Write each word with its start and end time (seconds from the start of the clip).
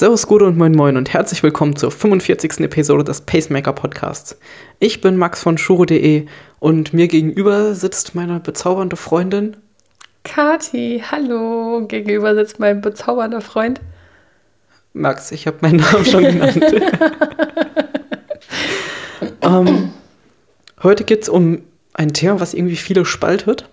Servus, 0.00 0.26
Gute 0.26 0.46
und 0.46 0.56
Moin 0.56 0.72
Moin 0.72 0.96
und 0.96 1.12
herzlich 1.12 1.42
willkommen 1.42 1.76
zur 1.76 1.90
45. 1.90 2.60
Episode 2.60 3.04
des 3.04 3.20
Pacemaker 3.20 3.74
Podcasts. 3.74 4.34
Ich 4.78 5.02
bin 5.02 5.18
Max 5.18 5.42
von 5.42 5.58
Shuro.de 5.58 6.24
und 6.58 6.94
mir 6.94 7.06
gegenüber 7.06 7.74
sitzt 7.74 8.14
meine 8.14 8.40
bezaubernde 8.40 8.96
Freundin 8.96 9.58
Kati, 10.24 11.04
hallo. 11.10 11.86
Gegenüber 11.86 12.34
sitzt 12.34 12.58
mein 12.58 12.80
bezaubernder 12.80 13.42
Freund. 13.42 13.82
Max, 14.94 15.32
ich 15.32 15.46
habe 15.46 15.58
meinen 15.60 15.80
Namen 15.80 16.06
schon 16.06 16.24
genannt. 16.24 16.62
ähm, 19.42 19.90
heute 20.82 21.04
geht 21.04 21.24
es 21.24 21.28
um 21.28 21.60
ein 21.92 22.14
Thema, 22.14 22.40
was 22.40 22.54
irgendwie 22.54 22.76
viele 22.76 23.04
spaltet. 23.04 23.68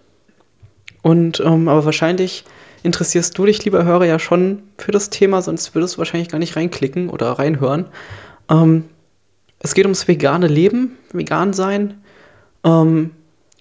Und 1.04 1.40
ähm, 1.40 1.70
aber 1.70 1.86
wahrscheinlich 1.86 2.44
interessierst 2.88 3.38
du 3.38 3.46
dich, 3.46 3.64
lieber 3.64 3.84
Hörer, 3.84 4.06
ja 4.06 4.18
schon 4.18 4.64
für 4.78 4.92
das 4.92 5.12
Thema, 5.12 5.44
sonst 5.44 5.76
würdest 5.76 5.96
du 5.96 5.98
wahrscheinlich 6.00 6.30
gar 6.30 6.40
nicht 6.40 6.56
reinklicken 6.56 7.10
oder 7.10 7.34
reinhören. 7.34 7.86
Ähm, 8.50 8.86
es 9.60 9.76
geht 9.76 9.86
ums 9.86 10.08
vegane 10.08 10.48
Leben, 10.48 10.98
vegan 11.12 11.54
sein, 11.54 12.02
ähm, 12.64 13.12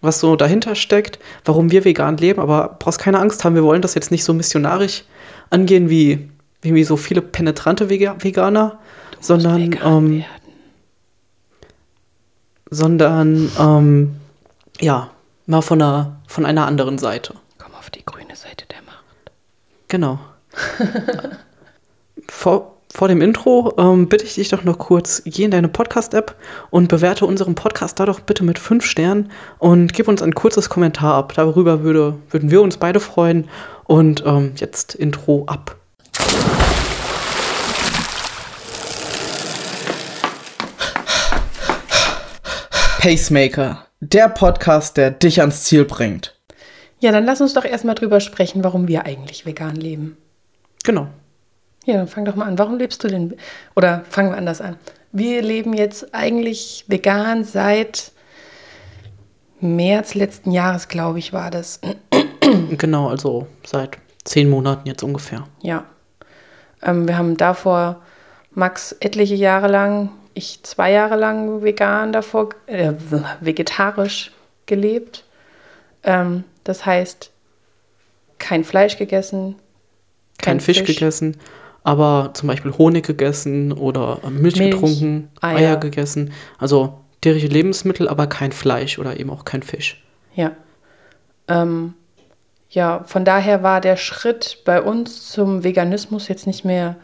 was 0.01 0.21
so 0.21 0.37
dahinter 0.37 0.75
steckt, 0.75 1.19
warum 1.45 1.71
wir 1.71 1.85
vegan 1.85 2.17
leben, 2.17 2.41
aber 2.41 2.77
brauchst 2.79 2.99
keine 2.99 3.19
Angst 3.19 3.45
haben, 3.45 3.55
wir 3.55 3.65
wollen 3.65 3.83
das 3.83 3.95
jetzt 3.95 4.11
nicht 4.11 4.25
so 4.25 4.33
missionarisch 4.33 5.05
angehen 5.51 5.91
wie, 5.91 6.29
wie 6.63 6.85
so 6.85 6.97
viele 6.97 7.23
penetrante 7.23 7.89
Veganer, 7.89 8.79
sondern, 9.21 9.79
ähm, 9.85 10.25
sondern 12.71 13.51
ähm, 13.59 14.17
ja, 14.81 15.11
mal 15.47 15.63
von 15.63 15.81
einer, 15.81 16.21
von 16.27 16.45
einer 16.45 16.67
anderen 16.67 16.99
Seite. 16.99 17.35
Komm 17.59 17.75
auf 17.75 17.91
die 17.91 18.05
grüne 18.05 18.37
Seite. 18.37 18.66
Genau. 19.89 20.19
vor, 22.29 22.77
vor 22.93 23.09
dem 23.09 23.21
Intro 23.21 23.75
ähm, 23.79 24.09
bitte 24.09 24.25
ich 24.25 24.35
dich 24.35 24.49
doch 24.49 24.65
noch 24.65 24.79
kurz, 24.79 25.23
geh 25.25 25.45
in 25.45 25.51
deine 25.51 25.69
Podcast-App 25.69 26.35
und 26.71 26.89
bewerte 26.89 27.27
unseren 27.27 27.55
Podcast 27.55 28.01
da 28.01 28.07
doch 28.07 28.21
bitte 28.21 28.43
mit 28.43 28.59
fünf 28.59 28.85
Sternen 28.85 29.31
und 29.59 29.93
gib 29.93 30.09
uns 30.09 30.23
ein 30.23 30.35
kurzes 30.35 30.69
Kommentar 30.69 31.15
ab. 31.15 31.33
Darüber 31.37 31.83
würde, 31.83 32.15
würden 32.31 32.51
wir 32.51 32.63
uns 32.63 32.79
beide 32.79 33.01
freuen. 33.01 33.49
Und 33.85 34.25
ähm, 34.27 34.53
jetzt 34.57 34.95
Intro 34.95 35.45
ab. 35.47 35.77
Pacemaker, 42.99 43.87
der 44.01 44.29
Podcast, 44.29 44.97
der 44.97 45.13
dich 45.13 45.41
ans 45.41 45.63
Ziel 45.63 45.85
bringt. 45.85 46.36
Ja, 46.99 47.13
dann 47.13 47.25
lass 47.25 47.41
uns 47.41 47.55
doch 47.55 47.65
erstmal 47.65 47.95
drüber 47.95 48.21
sprechen, 48.21 48.65
warum 48.65 48.89
wir 48.89 49.05
eigentlich 49.05 49.45
vegan 49.45 49.77
leben. 49.77 50.17
Genau. 50.85 51.09
Ja, 51.85 51.95
dann 51.97 52.09
fang 52.09 52.25
doch 52.25 52.35
mal 52.35 52.47
an. 52.47 52.59
Warum 52.59 52.79
lebst 52.79 53.05
du 53.05 53.09
denn? 53.09 53.37
Oder 53.75 54.05
fangen 54.09 54.31
wir 54.31 54.37
anders 54.37 54.61
an. 54.61 54.77
Wir 55.13 55.43
leben 55.43 55.73
jetzt 55.73 56.15
eigentlich 56.15 56.85
vegan 56.89 57.45
seit 57.45 58.13
März 59.61 60.15
letzten 60.15 60.51
Jahres, 60.51 60.89
glaube 60.89 61.19
ich, 61.19 61.33
war 61.33 61.51
das. 61.51 61.81
Genau, 62.71 63.09
also 63.09 63.47
seit 63.65 63.99
zehn 64.25 64.49
Monaten 64.49 64.87
jetzt 64.87 65.03
ungefähr. 65.03 65.47
Ja. 65.63 65.85
Ähm, 66.83 67.09
wir 67.09 67.19
haben 67.19 67.37
davor 67.37 68.03
Max 68.53 68.93
etliche 69.01 69.35
Jahre 69.35 69.69
lang, 69.69 70.11
ich 70.35 70.63
zwei 70.63 70.93
Jahre 70.93 71.17
lang 71.17 71.63
vegan 71.63 72.13
davor, 72.13 72.51
äh, 72.67 72.93
vegetarisch 73.41 74.33
gelebt. 74.67 75.25
Ähm, 76.05 76.45
das 76.69 76.87
heißt, 76.87 77.31
kein 78.39 78.65
Fleisch 78.65 78.99
gegessen, 78.99 79.57
kein, 80.39 80.59
kein 80.59 80.61
Fisch, 80.61 80.79
Fisch, 80.79 80.87
gegessen, 80.99 81.37
aber 81.85 82.31
zum 82.35 82.49
Beispiel 82.49 82.73
Honig 82.77 83.07
gegessen 83.07 83.73
oder 83.73 84.19
Milch, 84.29 84.57
Milch 84.57 84.73
getrunken, 84.73 85.29
Eier. 85.41 85.57
Eier. 85.57 85.77
gegessen. 85.77 86.33
Also 86.59 87.01
tierische 87.21 87.47
Lebensmittel, 87.47 88.09
aber 88.09 88.27
kein 88.27 88.53
Fleisch 88.53 88.99
oder 88.99 89.19
eben 89.19 89.31
auch 89.31 89.45
kein 89.45 89.63
Fisch. 89.63 90.03
Ja. 90.35 90.53
Ähm, 91.49 91.95
ja, 92.69 93.05
von 93.07 93.25
daher 93.25 93.63
war 93.63 93.81
der 93.81 93.97
Schritt 93.97 94.59
bei 94.65 94.83
uns 94.83 95.31
zum 95.31 95.65
Veganismus 95.65 96.29
jetzt 96.29 96.47
nicht 96.47 96.65
mehr 96.65 96.97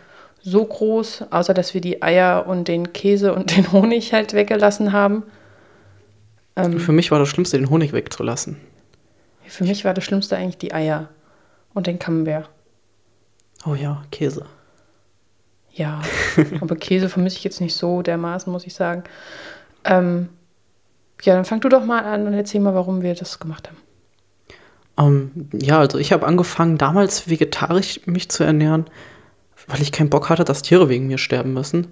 so 0.43 0.65
groß, 0.65 1.27
außer 1.31 1.55
dass 1.55 1.73
wir 1.75 1.81
die 1.81 2.03
Eier 2.03 2.47
und 2.47 2.69
den 2.69 2.93
Käse 2.93 3.34
und 3.34 3.56
den 3.56 3.73
Honig 3.73 4.12
halt 4.12 4.34
weggelassen 4.34 4.93
haben. 4.93 5.23
Ähm, 6.56 6.79
Für 6.79 6.93
mich 6.93 7.11
war 7.11 7.19
das 7.19 7.29
Schlimmste, 7.29 7.56
den 7.56 7.71
Honig 7.71 7.93
wegzulassen. 7.93 8.56
Für 9.53 9.65
mich 9.65 9.85
war 9.85 9.93
das 9.93 10.05
Schlimmste 10.05 10.35
eigentlich 10.35 10.57
die 10.57 10.73
Eier 10.73 11.11
und 11.75 11.87
den 11.87 11.99
Camembert. 11.99 12.49
Oh 13.67 13.75
ja, 13.75 14.03
Käse. 14.11 14.47
Ja, 15.75 16.01
aber 16.63 16.75
Käse 16.75 17.11
vermisse 17.11 17.37
ich 17.37 17.45
jetzt 17.45 17.61
nicht 17.61 17.77
so 17.77 18.01
dermaßen, 18.01 18.51
muss 18.51 18.67
ich 18.67 18.73
sagen. 18.73 19.05
Ähm, 19.85 20.31
ja, 21.21 21.35
dann 21.35 21.45
fang 21.45 21.61
du 21.61 21.69
doch 21.69 21.85
mal 21.85 22.03
an 22.03 22.27
und 22.27 22.33
erzähl 22.33 22.62
mal, 22.62 22.75
warum 22.75 23.03
wir 23.03 23.15
das 23.15 23.41
gemacht 23.41 23.69
haben. 23.69 23.77
Um, 24.97 25.33
ähm, 25.37 25.61
ja, 25.61 25.81
also 25.81 25.99
ich 25.99 26.15
habe 26.15 26.27
angefangen, 26.27 26.79
damals 26.79 27.29
vegetarisch 27.29 28.01
mich 28.07 28.31
zu 28.31 28.45
ernähren, 28.45 28.87
weil 29.67 29.83
ich 29.83 29.93
keinen 29.93 30.09
Bock 30.09 30.31
hatte, 30.31 30.45
dass 30.45 30.62
Tiere 30.62 30.89
wegen 30.89 31.09
mir 31.09 31.19
sterben 31.19 31.53
müssen. 31.53 31.89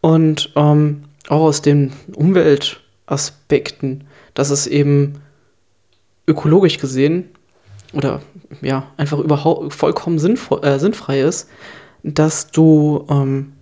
Und 0.00 0.54
um, 0.54 0.62
ähm, 0.62 1.04
auch 1.28 1.40
aus 1.40 1.62
den 1.62 1.92
Umweltaspekten, 2.14 4.04
dass 4.34 4.50
es 4.50 4.68
eben 4.68 5.20
ökologisch 6.26 6.78
gesehen 6.78 7.30
oder 7.92 8.20
ja, 8.60 8.84
einfach 8.96 9.18
überhaupt 9.18 9.74
vollkommen 9.74 10.18
sinnvoll, 10.18 10.64
äh, 10.64 10.78
sinnfrei 10.78 11.20
ist, 11.20 11.48
dass 12.02 12.50
du 12.50 13.06
ähm, 13.10 13.52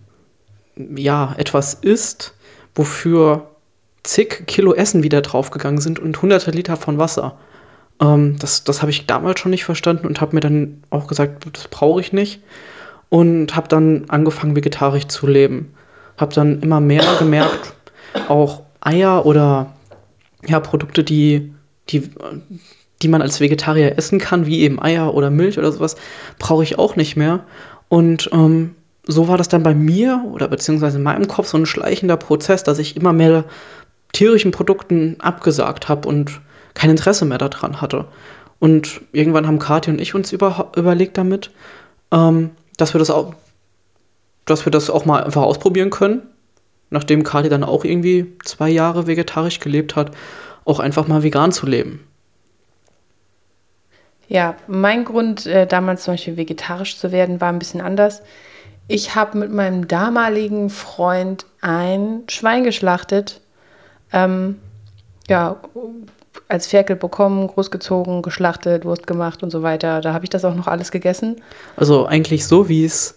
ja 0.77 1.35
etwas 1.37 1.75
isst, 1.75 2.35
wofür 2.75 3.51
zig 4.03 4.47
Kilo 4.47 4.75
Essen 4.75 5.03
wieder 5.03 5.21
draufgegangen 5.21 5.81
sind 5.81 5.99
und 5.99 6.21
hunderte 6.23 6.51
Liter 6.51 6.77
von 6.77 6.99
Wasser. 6.99 7.39
Ähm, 8.01 8.37
das 8.39 8.65
das 8.65 8.83
habe 8.83 8.91
ich 8.91 9.07
damals 9.07 9.41
schon 9.41 9.51
nicht 9.51 9.65
verstanden 9.65 10.07
und 10.07 10.21
habe 10.21 10.35
mir 10.35 10.41
dann 10.41 10.83
auch 10.91 11.07
gesagt, 11.07 11.47
das 11.53 11.69
brauche 11.69 12.01
ich 12.01 12.13
nicht. 12.13 12.41
Und 13.09 13.57
habe 13.57 13.67
dann 13.67 14.05
angefangen, 14.09 14.55
vegetarisch 14.55 15.09
zu 15.09 15.27
leben. 15.27 15.75
Habe 16.17 16.33
dann 16.33 16.61
immer 16.61 16.79
mehr 16.79 17.03
gemerkt, 17.19 17.75
auch 18.29 18.63
Eier 18.81 19.27
oder 19.27 19.73
ja, 20.47 20.61
Produkte, 20.61 21.03
die 21.03 21.53
die, 21.93 22.11
die 23.03 23.09
man 23.09 23.23
als 23.23 23.41
Vegetarier 23.41 23.97
essen 23.97 24.19
kann, 24.19 24.47
wie 24.47 24.61
eben 24.61 24.81
Eier 24.81 25.15
oder 25.15 25.31
Milch 25.31 25.59
oder 25.59 25.73
sowas, 25.73 25.97
brauche 26.39 26.63
ich 26.63 26.79
auch 26.79 26.97
nicht 26.97 27.17
mehr. 27.17 27.45
Und 27.89 28.31
ähm, 28.33 28.75
so 29.07 29.29
war 29.29 29.39
das 29.39 29.49
dann 29.49 29.63
bei 29.63 29.75
mir 29.75 30.25
oder 30.33 30.49
beziehungsweise 30.49 30.99
in 30.99 31.03
meinem 31.03 31.27
Kopf 31.27 31.49
so 31.49 31.59
ein 31.59 31.67
schleichender 31.67 32.17
Prozess, 32.17 32.63
dass 32.63 32.79
ich 32.79 32.97
immer 32.97 33.13
mehr 33.13 33.45
tierischen 34.13 34.51
Produkten 34.51 35.17
abgesagt 35.21 35.89
habe 35.89 36.09
und 36.09 36.41
kein 36.75 36.91
Interesse 36.91 37.25
mehr 37.25 37.39
daran 37.39 37.81
hatte. 37.81 38.07
Und 38.59 39.01
irgendwann 39.13 39.47
haben 39.47 39.59
Kathi 39.59 39.91
und 39.91 40.01
ich 40.01 40.15
uns 40.15 40.33
über, 40.33 40.73
überlegt 40.77 41.17
damit, 41.17 41.51
ähm, 42.13 42.51
dass 42.77 42.95
wir 42.95 42.99
das 42.99 43.11
auch, 43.11 43.35
dass 44.45 44.65
wir 44.67 44.71
das 44.71 44.91
auch 44.91 45.05
mal 45.05 45.25
einfach 45.25 45.43
ausprobieren 45.43 45.91
können. 45.91 46.23
Nachdem 46.91 47.23
Kathi 47.23 47.49
dann 47.49 47.65
auch 47.65 47.85
irgendwie 47.85 48.37
zwei 48.45 48.69
Jahre 48.69 49.07
vegetarisch 49.07 49.61
gelebt 49.61 49.97
hat, 49.97 50.13
auch 50.71 50.81
einfach 50.81 51.07
mal 51.09 51.23
vegan 51.23 51.53
zu 51.53 51.67
leben. 51.67 52.07
Ja, 54.29 54.55
mein 54.69 55.05
Grund, 55.05 55.47
äh, 55.47 55.67
damals 55.67 56.05
zum 56.05 56.15
Beispiel 56.15 56.37
vegetarisch 56.37 56.97
zu 56.99 57.11
werden, 57.11 57.41
war 57.41 57.49
ein 57.49 57.59
bisschen 57.59 57.81
anders. 57.81 58.23
Ich 58.87 59.15
habe 59.15 59.39
mit 59.39 59.53
meinem 59.53 59.89
damaligen 59.89 60.71
Freund 60.71 61.47
ein 61.61 62.23
Schwein 62.29 62.65
geschlachtet. 62.65 63.41
Ähm, 64.13 64.57
ja, 65.29 65.57
als 66.49 66.67
Ferkel 66.67 66.97
bekommen, 66.97 67.47
großgezogen, 67.47 68.23
geschlachtet, 68.23 68.85
Wurst 68.85 69.07
gemacht 69.07 69.43
und 69.43 69.51
so 69.51 69.63
weiter. 69.63 70.01
Da 70.01 70.13
habe 70.13 70.25
ich 70.25 70.31
das 70.31 70.45
auch 70.45 70.55
noch 70.55 70.67
alles 70.67 70.91
gegessen. 70.91 71.41
Also 71.77 72.07
eigentlich 72.07 72.47
so, 72.47 72.69
wie 72.69 72.85
es 72.85 73.17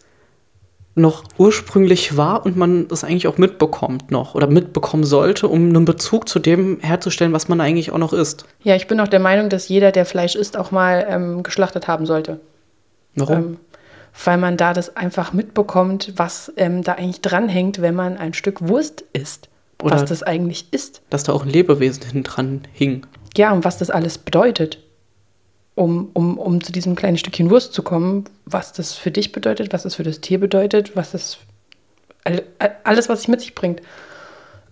noch 0.95 1.23
ursprünglich 1.37 2.17
war 2.17 2.45
und 2.45 2.55
man 2.55 2.87
das 2.87 3.03
eigentlich 3.03 3.27
auch 3.27 3.37
mitbekommt 3.37 4.11
noch 4.11 4.35
oder 4.35 4.47
mitbekommen 4.47 5.03
sollte, 5.03 5.47
um 5.47 5.69
einen 5.69 5.85
Bezug 5.85 6.29
zu 6.29 6.39
dem 6.39 6.79
herzustellen, 6.81 7.33
was 7.33 7.47
man 7.47 7.61
eigentlich 7.61 7.91
auch 7.91 7.97
noch 7.97 8.13
isst. 8.13 8.45
Ja, 8.61 8.75
ich 8.75 8.87
bin 8.87 8.99
auch 8.99 9.07
der 9.07 9.19
Meinung, 9.19 9.49
dass 9.49 9.69
jeder, 9.69 9.91
der 9.91 10.05
Fleisch 10.05 10.35
isst, 10.35 10.55
auch 10.55 10.71
mal 10.71 11.05
ähm, 11.09 11.43
geschlachtet 11.43 11.87
haben 11.87 12.05
sollte. 12.05 12.39
Warum? 13.15 13.35
Ähm, 13.35 13.57
weil 14.23 14.37
man 14.37 14.57
da 14.57 14.73
das 14.73 14.95
einfach 14.95 15.33
mitbekommt, 15.33 16.13
was 16.15 16.53
ähm, 16.57 16.83
da 16.83 16.93
eigentlich 16.93 17.21
dranhängt, 17.21 17.81
wenn 17.81 17.95
man 17.95 18.17
ein 18.17 18.35
Stück 18.35 18.67
Wurst 18.67 19.03
isst. 19.13 19.49
Oder 19.81 19.95
was 19.95 20.05
das 20.05 20.23
eigentlich 20.23 20.67
ist. 20.71 21.01
Dass 21.09 21.23
da 21.23 21.33
auch 21.33 21.43
ein 21.43 21.49
Lebewesen 21.49 22.03
hinten 22.03 22.23
dran 22.23 22.61
hing. 22.71 23.05
Ja, 23.35 23.51
und 23.51 23.65
was 23.65 23.79
das 23.79 23.89
alles 23.89 24.17
bedeutet 24.17 24.77
um, 25.75 26.09
um, 26.13 26.37
um 26.37 26.63
zu 26.63 26.71
diesem 26.71 26.95
kleinen 26.95 27.17
Stückchen 27.17 27.49
Wurst 27.49 27.73
zu 27.73 27.83
kommen, 27.83 28.25
was 28.45 28.73
das 28.73 28.93
für 28.93 29.11
dich 29.11 29.31
bedeutet, 29.31 29.73
was 29.73 29.83
das 29.83 29.95
für 29.95 30.03
das 30.03 30.21
Tier 30.21 30.39
bedeutet, 30.39 30.95
was 30.95 31.11
das 31.11 31.39
alles, 32.83 33.09
was 33.09 33.19
sich 33.19 33.27
mit 33.27 33.41
sich 33.41 33.55
bringt. 33.55 33.81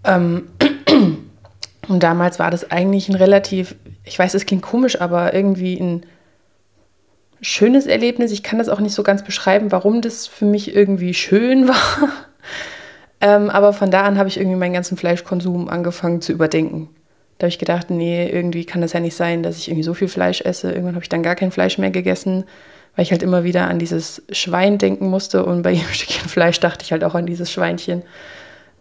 Ähm, 0.03 0.47
und 1.87 2.03
damals 2.03 2.39
war 2.39 2.51
das 2.51 2.71
eigentlich 2.71 3.09
ein 3.09 3.15
relativ, 3.15 3.75
ich 4.03 4.17
weiß, 4.17 4.33
es 4.33 4.45
klingt 4.45 4.63
komisch, 4.63 5.01
aber 5.01 5.33
irgendwie 5.33 5.79
ein 5.79 6.05
schönes 7.41 7.87
Erlebnis. 7.87 8.31
Ich 8.31 8.43
kann 8.43 8.59
das 8.59 8.69
auch 8.69 8.79
nicht 8.79 8.93
so 8.93 9.03
ganz 9.03 9.23
beschreiben, 9.23 9.71
warum 9.71 10.01
das 10.01 10.27
für 10.27 10.45
mich 10.45 10.75
irgendwie 10.75 11.13
schön 11.13 11.67
war. 11.67 12.09
ähm, 13.19 13.49
aber 13.49 13.73
von 13.73 13.91
da 13.91 14.03
an 14.03 14.17
habe 14.17 14.29
ich 14.29 14.37
irgendwie 14.37 14.57
meinen 14.57 14.73
ganzen 14.73 14.97
Fleischkonsum 14.97 15.67
angefangen 15.67 16.21
zu 16.21 16.31
überdenken. 16.31 16.89
Da 17.41 17.45
habe 17.45 17.49
ich 17.49 17.57
gedacht, 17.57 17.89
nee, 17.89 18.29
irgendwie 18.29 18.65
kann 18.65 18.81
das 18.81 18.93
ja 18.93 18.99
nicht 18.99 19.15
sein, 19.15 19.41
dass 19.41 19.57
ich 19.57 19.67
irgendwie 19.67 19.81
so 19.81 19.95
viel 19.95 20.07
Fleisch 20.07 20.41
esse. 20.41 20.69
Irgendwann 20.69 20.93
habe 20.93 21.01
ich 21.01 21.09
dann 21.09 21.23
gar 21.23 21.33
kein 21.33 21.49
Fleisch 21.49 21.79
mehr 21.79 21.89
gegessen, 21.89 22.43
weil 22.95 23.01
ich 23.01 23.09
halt 23.09 23.23
immer 23.23 23.43
wieder 23.43 23.67
an 23.67 23.79
dieses 23.79 24.21
Schwein 24.31 24.77
denken 24.77 25.09
musste 25.09 25.43
und 25.43 25.63
bei 25.63 25.71
jedem 25.71 25.89
Stückchen 25.89 26.29
Fleisch 26.29 26.59
dachte 26.59 26.85
ich 26.85 26.91
halt 26.91 27.03
auch 27.03 27.15
an 27.15 27.25
dieses 27.25 27.51
Schweinchen. 27.51 28.03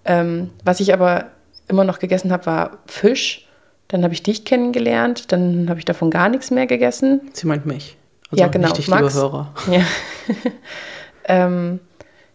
Ähm, 0.05 0.51
was 0.63 0.81
ich 0.81 0.93
aber 0.93 1.29
immer 1.69 1.85
noch 1.85 2.01
gegessen 2.01 2.33
habe, 2.33 2.45
war 2.45 2.79
Fisch. 2.85 3.49
Dann 3.89 4.05
habe 4.05 4.13
ich 4.13 4.23
dich 4.23 4.45
kennengelernt, 4.45 5.33
dann 5.33 5.71
habe 5.71 5.79
ich 5.79 5.87
davon 5.87 6.11
gar 6.11 6.29
nichts 6.29 6.51
mehr 6.51 6.67
gegessen. 6.67 7.31
Sie 7.33 7.47
meint 7.47 7.65
mich. 7.65 7.97
Also 8.31 8.43
ja, 8.43 8.49
genau. 8.49 8.69
Nicht 8.69 8.77
dich, 8.77 8.89
Max. 8.89 9.15
Ja. 9.15 9.85
ähm, 11.25 11.81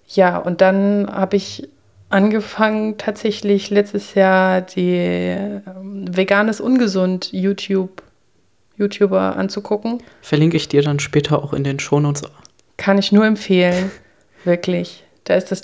ja, 0.08 0.40
und 0.40 0.62
dann 0.62 1.08
habe 1.08 1.38
ich 1.38 1.70
angefangen, 2.10 2.98
tatsächlich 2.98 3.70
letztes 3.70 4.14
Jahr 4.14 4.62
die 4.62 4.96
ähm, 4.96 6.06
Veganes 6.16 6.62
Ungesund 6.62 7.32
YouTube, 7.32 8.04
YouTuber 8.78 9.36
anzugucken. 9.36 10.04
Verlinke 10.22 10.58
ich 10.58 10.68
dir 10.68 10.82
dann 10.82 11.00
später 11.00 11.44
auch 11.44 11.54
in 11.54 11.64
den 11.64 11.80
Shownotes. 11.80 12.24
Kann 12.78 12.98
ich 12.98 13.12
nur 13.12 13.26
empfehlen. 13.26 13.92
Wirklich. 14.44 15.04
Da 15.24 15.36
ist 15.36 15.52
das, 15.52 15.62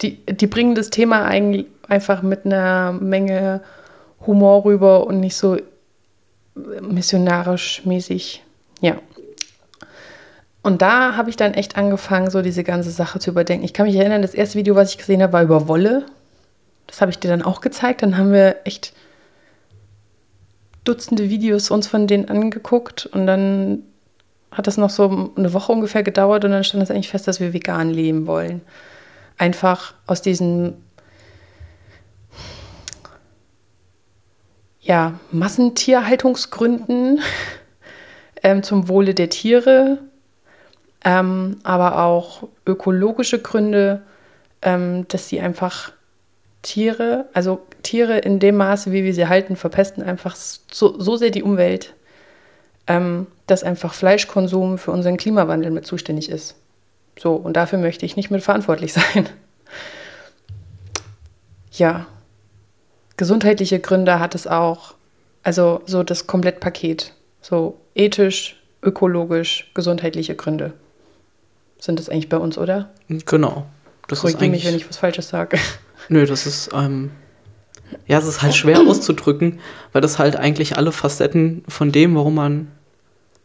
die, 0.00 0.24
die 0.26 0.46
bringen 0.46 0.74
das 0.74 0.90
Thema 0.90 1.24
eigentlich 1.26 1.66
einfach 1.88 2.22
mit 2.22 2.46
einer 2.46 2.92
Menge 2.92 3.60
Humor 4.26 4.64
rüber 4.64 5.06
und 5.06 5.20
nicht 5.20 5.36
so 5.36 5.58
missionarisch 6.54 7.82
mäßig. 7.84 8.42
Ja. 8.80 8.96
Und 10.64 10.80
da 10.80 11.14
habe 11.14 11.28
ich 11.28 11.36
dann 11.36 11.52
echt 11.52 11.76
angefangen, 11.76 12.30
so 12.30 12.40
diese 12.40 12.64
ganze 12.64 12.90
Sache 12.90 13.18
zu 13.18 13.30
überdenken. 13.30 13.66
Ich 13.66 13.74
kann 13.74 13.84
mich 13.84 13.96
erinnern, 13.96 14.22
das 14.22 14.32
erste 14.32 14.58
Video, 14.58 14.74
was 14.74 14.90
ich 14.90 14.98
gesehen 14.98 15.22
habe, 15.22 15.34
war 15.34 15.42
über 15.42 15.68
Wolle. 15.68 16.06
Das 16.86 17.02
habe 17.02 17.10
ich 17.10 17.18
dir 17.18 17.28
dann 17.28 17.42
auch 17.42 17.60
gezeigt. 17.60 18.02
Dann 18.02 18.16
haben 18.16 18.32
wir 18.32 18.56
echt 18.64 18.94
Dutzende 20.84 21.28
Videos 21.28 21.70
uns 21.70 21.86
von 21.86 22.06
denen 22.06 22.30
angeguckt 22.30 23.04
und 23.04 23.26
dann 23.26 23.82
hat 24.50 24.66
das 24.66 24.78
noch 24.78 24.88
so 24.88 25.32
eine 25.36 25.52
Woche 25.52 25.70
ungefähr 25.70 26.02
gedauert 26.02 26.46
und 26.46 26.52
dann 26.52 26.64
stand 26.64 26.82
es 26.82 26.90
eigentlich 26.90 27.10
fest, 27.10 27.28
dass 27.28 27.40
wir 27.40 27.52
vegan 27.52 27.90
leben 27.90 28.26
wollen. 28.26 28.62
Einfach 29.36 29.92
aus 30.06 30.22
diesen 30.22 30.82
ja, 34.80 35.18
Massentierhaltungsgründen 35.30 37.20
ähm, 38.42 38.62
zum 38.62 38.88
Wohle 38.88 39.12
der 39.12 39.28
Tiere 39.28 39.98
ähm, 41.04 41.58
aber 41.62 42.02
auch 42.02 42.48
ökologische 42.66 43.38
Gründe, 43.38 44.02
ähm, 44.62 45.06
dass 45.08 45.28
sie 45.28 45.40
einfach 45.40 45.92
Tiere, 46.62 47.26
also 47.34 47.60
Tiere 47.82 48.18
in 48.18 48.38
dem 48.40 48.56
Maße, 48.56 48.90
wie 48.90 49.04
wir 49.04 49.12
sie 49.12 49.28
halten, 49.28 49.54
verpesten 49.54 50.02
einfach 50.02 50.34
so, 50.34 50.98
so 50.98 51.16
sehr 51.16 51.30
die 51.30 51.42
Umwelt, 51.42 51.94
ähm, 52.86 53.26
dass 53.46 53.62
einfach 53.62 53.92
Fleischkonsum 53.92 54.78
für 54.78 54.90
unseren 54.90 55.18
Klimawandel 55.18 55.70
mit 55.70 55.86
zuständig 55.86 56.30
ist. 56.30 56.56
So, 57.18 57.34
und 57.34 57.54
dafür 57.54 57.78
möchte 57.78 58.06
ich 58.06 58.16
nicht 58.16 58.30
mit 58.30 58.42
verantwortlich 58.42 58.94
sein. 58.94 59.28
ja, 61.72 62.06
gesundheitliche 63.18 63.78
Gründe 63.78 64.18
hat 64.18 64.34
es 64.34 64.46
auch, 64.46 64.94
also 65.42 65.82
so 65.84 66.02
das 66.02 66.26
Komplettpaket, 66.26 67.12
so 67.42 67.76
ethisch, 67.94 68.62
ökologisch, 68.82 69.70
gesundheitliche 69.74 70.34
Gründe 70.34 70.72
sind 71.84 71.98
das 71.98 72.08
eigentlich 72.08 72.28
bei 72.28 72.38
uns, 72.38 72.58
oder? 72.58 72.90
Genau. 73.08 73.66
Das 74.08 74.20
Korrigiere 74.20 74.50
mich, 74.50 74.66
wenn 74.66 74.74
ich 74.74 74.88
was 74.88 74.96
Falsches 74.96 75.28
sage. 75.28 75.58
Nö, 76.08 76.26
das 76.26 76.46
ist, 76.46 76.70
ähm, 76.74 77.10
ja, 78.06 78.18
es 78.18 78.26
ist 78.26 78.42
halt 78.42 78.54
schwer 78.54 78.80
auszudrücken, 78.80 79.60
weil 79.92 80.02
das 80.02 80.18
halt 80.18 80.36
eigentlich 80.36 80.76
alle 80.76 80.92
Facetten 80.92 81.64
von 81.68 81.92
dem, 81.92 82.14
warum 82.14 82.34
man 82.34 82.70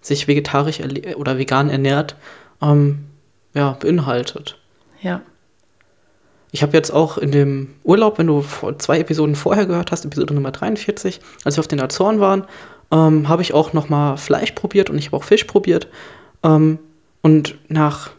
sich 0.02 0.28
vegetarisch 0.28 0.80
oder 1.16 1.38
vegan 1.38 1.70
ernährt, 1.70 2.16
ähm, 2.62 3.06
ja, 3.54 3.72
beinhaltet. 3.80 4.58
Ja. 5.02 5.22
Ich 6.52 6.64
habe 6.64 6.76
jetzt 6.76 6.92
auch 6.92 7.18
in 7.18 7.32
dem 7.32 7.76
Urlaub, 7.84 8.18
wenn 8.18 8.28
du 8.28 8.42
vor 8.42 8.78
zwei 8.80 9.00
Episoden 9.00 9.36
vorher 9.36 9.66
gehört 9.66 9.92
hast, 9.92 10.06
Episode 10.06 10.34
Nummer 10.34 10.52
43, 10.52 11.20
als 11.44 11.58
wir 11.58 11.62
auf 11.62 11.68
den 11.68 11.82
Azoren 11.82 12.20
waren, 12.20 12.46
ähm, 12.92 13.30
habe 13.30 13.42
ich 13.42 13.54
auch 13.54 13.74
noch 13.74 13.90
mal 13.90 14.18
Fleisch 14.18 14.54
probiert 14.54 14.90
und 14.90 14.98
ich 14.98 15.08
habe 15.08 15.18
auch 15.18 15.24
Fisch 15.24 15.44
probiert. 15.44 15.88
Ähm, 16.44 16.80
und 17.22 17.56
nach 17.68 18.12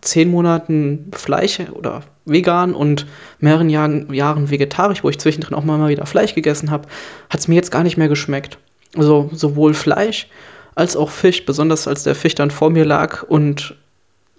zehn 0.00 0.30
Monaten 0.30 1.10
Fleisch 1.12 1.60
oder 1.72 2.02
vegan 2.24 2.74
und 2.74 3.06
mehreren 3.38 3.70
Jahren, 3.70 4.12
Jahren 4.12 4.50
vegetarisch, 4.50 5.02
wo 5.02 5.08
ich 5.08 5.18
zwischendrin 5.18 5.54
auch 5.54 5.64
mal 5.64 5.88
wieder 5.88 6.06
Fleisch 6.06 6.34
gegessen 6.34 6.70
habe, 6.70 6.88
hat 7.30 7.40
es 7.40 7.48
mir 7.48 7.54
jetzt 7.54 7.70
gar 7.70 7.82
nicht 7.82 7.96
mehr 7.96 8.08
geschmeckt. 8.08 8.58
Also 8.96 9.30
sowohl 9.32 9.74
Fleisch 9.74 10.28
als 10.74 10.96
auch 10.96 11.10
Fisch, 11.10 11.44
besonders 11.44 11.88
als 11.88 12.04
der 12.04 12.14
Fisch 12.14 12.34
dann 12.34 12.50
vor 12.50 12.70
mir 12.70 12.84
lag 12.84 13.22
und 13.22 13.74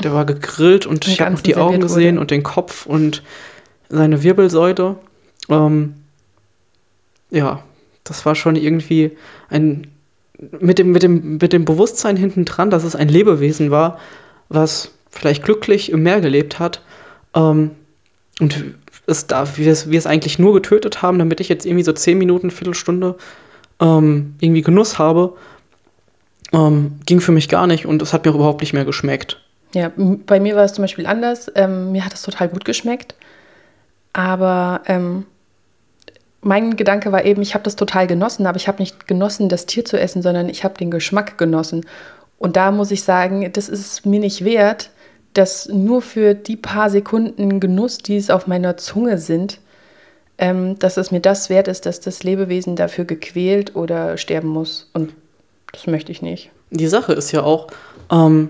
der 0.02 0.14
war 0.14 0.26
gegrillt 0.26 0.86
und 0.86 1.08
ich 1.08 1.20
habe 1.20 1.32
noch 1.32 1.42
die 1.42 1.58
Augen 1.58 1.82
gesehen 1.82 2.16
wurde. 2.16 2.22
und 2.22 2.32
den 2.32 2.44
Kopf 2.44 2.86
und 2.86 3.24
seine 3.90 4.24
Wirbelsäule. 4.24 4.96
Ähm, 5.50 5.96
ja, 7.32 7.64
das 8.04 8.26
war 8.26 8.36
schon 8.36 8.56
irgendwie 8.56 9.12
ein 9.50 9.88
mit 10.62 10.80
dem, 10.80 10.92
mit 10.92 11.04
dem, 11.04 11.38
mit 11.38 11.52
dem 11.52 11.66
Bewusstsein 11.66 12.16
hinten 12.16 12.46
dran, 12.46 12.70
dass 12.70 12.84
es 12.84 12.96
ein 12.96 13.10
Lebewesen 13.10 13.72
war, 13.72 14.00
was 14.48 14.94
vielleicht 15.10 15.44
glücklich 15.44 15.92
im 15.92 16.04
Meer 16.04 16.22
gelebt 16.22 16.60
hat. 16.60 16.82
Ähm, 17.36 17.72
und 18.40 18.64
es 19.08 19.28
da, 19.28 19.58
wir, 19.58 19.72
es, 19.72 19.90
wir 19.90 19.98
es 19.98 20.06
eigentlich 20.06 20.40
nur 20.40 20.54
getötet 20.54 21.02
haben, 21.02 21.20
damit 21.20 21.40
ich 21.40 21.50
jetzt 21.50 21.66
irgendwie 21.66 21.84
so 21.84 21.94
zehn 21.94 22.18
Minuten, 22.18 22.52
Viertelstunde 22.52 23.16
ähm, 23.80 24.36
irgendwie 24.40 24.62
Genuss 24.62 25.00
habe, 25.00 25.36
ähm, 26.54 27.00
ging 27.06 27.22
für 27.22 27.32
mich 27.32 27.50
gar 27.50 27.68
nicht 27.68 27.86
und 27.86 28.02
es 28.02 28.14
hat 28.14 28.26
mir 28.26 28.32
auch 28.32 28.36
überhaupt 28.36 28.62
nicht 28.62 28.74
mehr 28.74 28.86
geschmeckt. 28.86 29.42
Ja, 29.74 29.92
bei 29.96 30.40
mir 30.40 30.56
war 30.56 30.64
es 30.64 30.74
zum 30.74 30.84
Beispiel 30.84 31.06
anders. 31.06 31.52
Ähm, 31.56 31.92
mir 31.92 32.04
hat 32.04 32.14
es 32.14 32.24
total 32.24 32.50
gut 32.50 32.66
geschmeckt. 32.66 33.16
Aber 34.14 34.82
ähm, 34.88 35.26
mein 36.42 36.76
Gedanke 36.76 37.12
war 37.12 37.26
eben, 37.26 37.42
ich 37.42 37.54
habe 37.54 37.64
das 37.64 37.76
total 37.76 38.08
genossen, 38.08 38.48
aber 38.48 38.58
ich 38.58 38.68
habe 38.68 38.80
nicht 38.80 39.08
genossen, 39.08 39.50
das 39.50 39.66
Tier 39.68 39.86
zu 39.86 40.00
essen, 40.00 40.22
sondern 40.22 40.50
ich 40.50 40.64
habe 40.64 40.78
den 40.78 40.90
Geschmack 40.90 41.38
genossen. 41.38 41.86
Und 42.40 42.56
da 42.56 42.72
muss 42.72 42.90
ich 42.90 43.04
sagen, 43.04 43.52
das 43.54 43.70
ist 43.70 44.06
mir 44.06 44.20
nicht 44.20 44.44
wert, 44.44 44.90
dass 45.34 45.68
nur 45.70 46.02
für 46.02 46.34
die 46.34 46.56
paar 46.56 46.90
Sekunden 46.90 47.60
Genuss, 47.60 48.00
die 48.00 48.18
es 48.18 48.30
auf 48.30 48.48
meiner 48.48 48.78
Zunge 48.78 49.18
sind, 49.18 49.60
ähm, 50.38 50.80
dass 50.80 50.98
es 50.98 51.12
mir 51.12 51.20
das 51.20 51.50
wert 51.50 51.68
ist, 51.68 51.86
dass 51.86 52.00
das 52.00 52.24
Lebewesen 52.24 52.76
dafür 52.76 53.06
gequält 53.06 53.76
oder 53.76 54.18
sterben 54.18 54.48
muss. 54.48 54.90
Und 54.94 55.14
das 55.72 55.86
möchte 55.88 56.12
ich 56.12 56.22
nicht. 56.22 56.50
Die 56.72 56.88
Sache 56.88 57.14
ist 57.14 57.32
ja 57.32 57.44
auch, 57.44 57.68
ähm, 58.12 58.50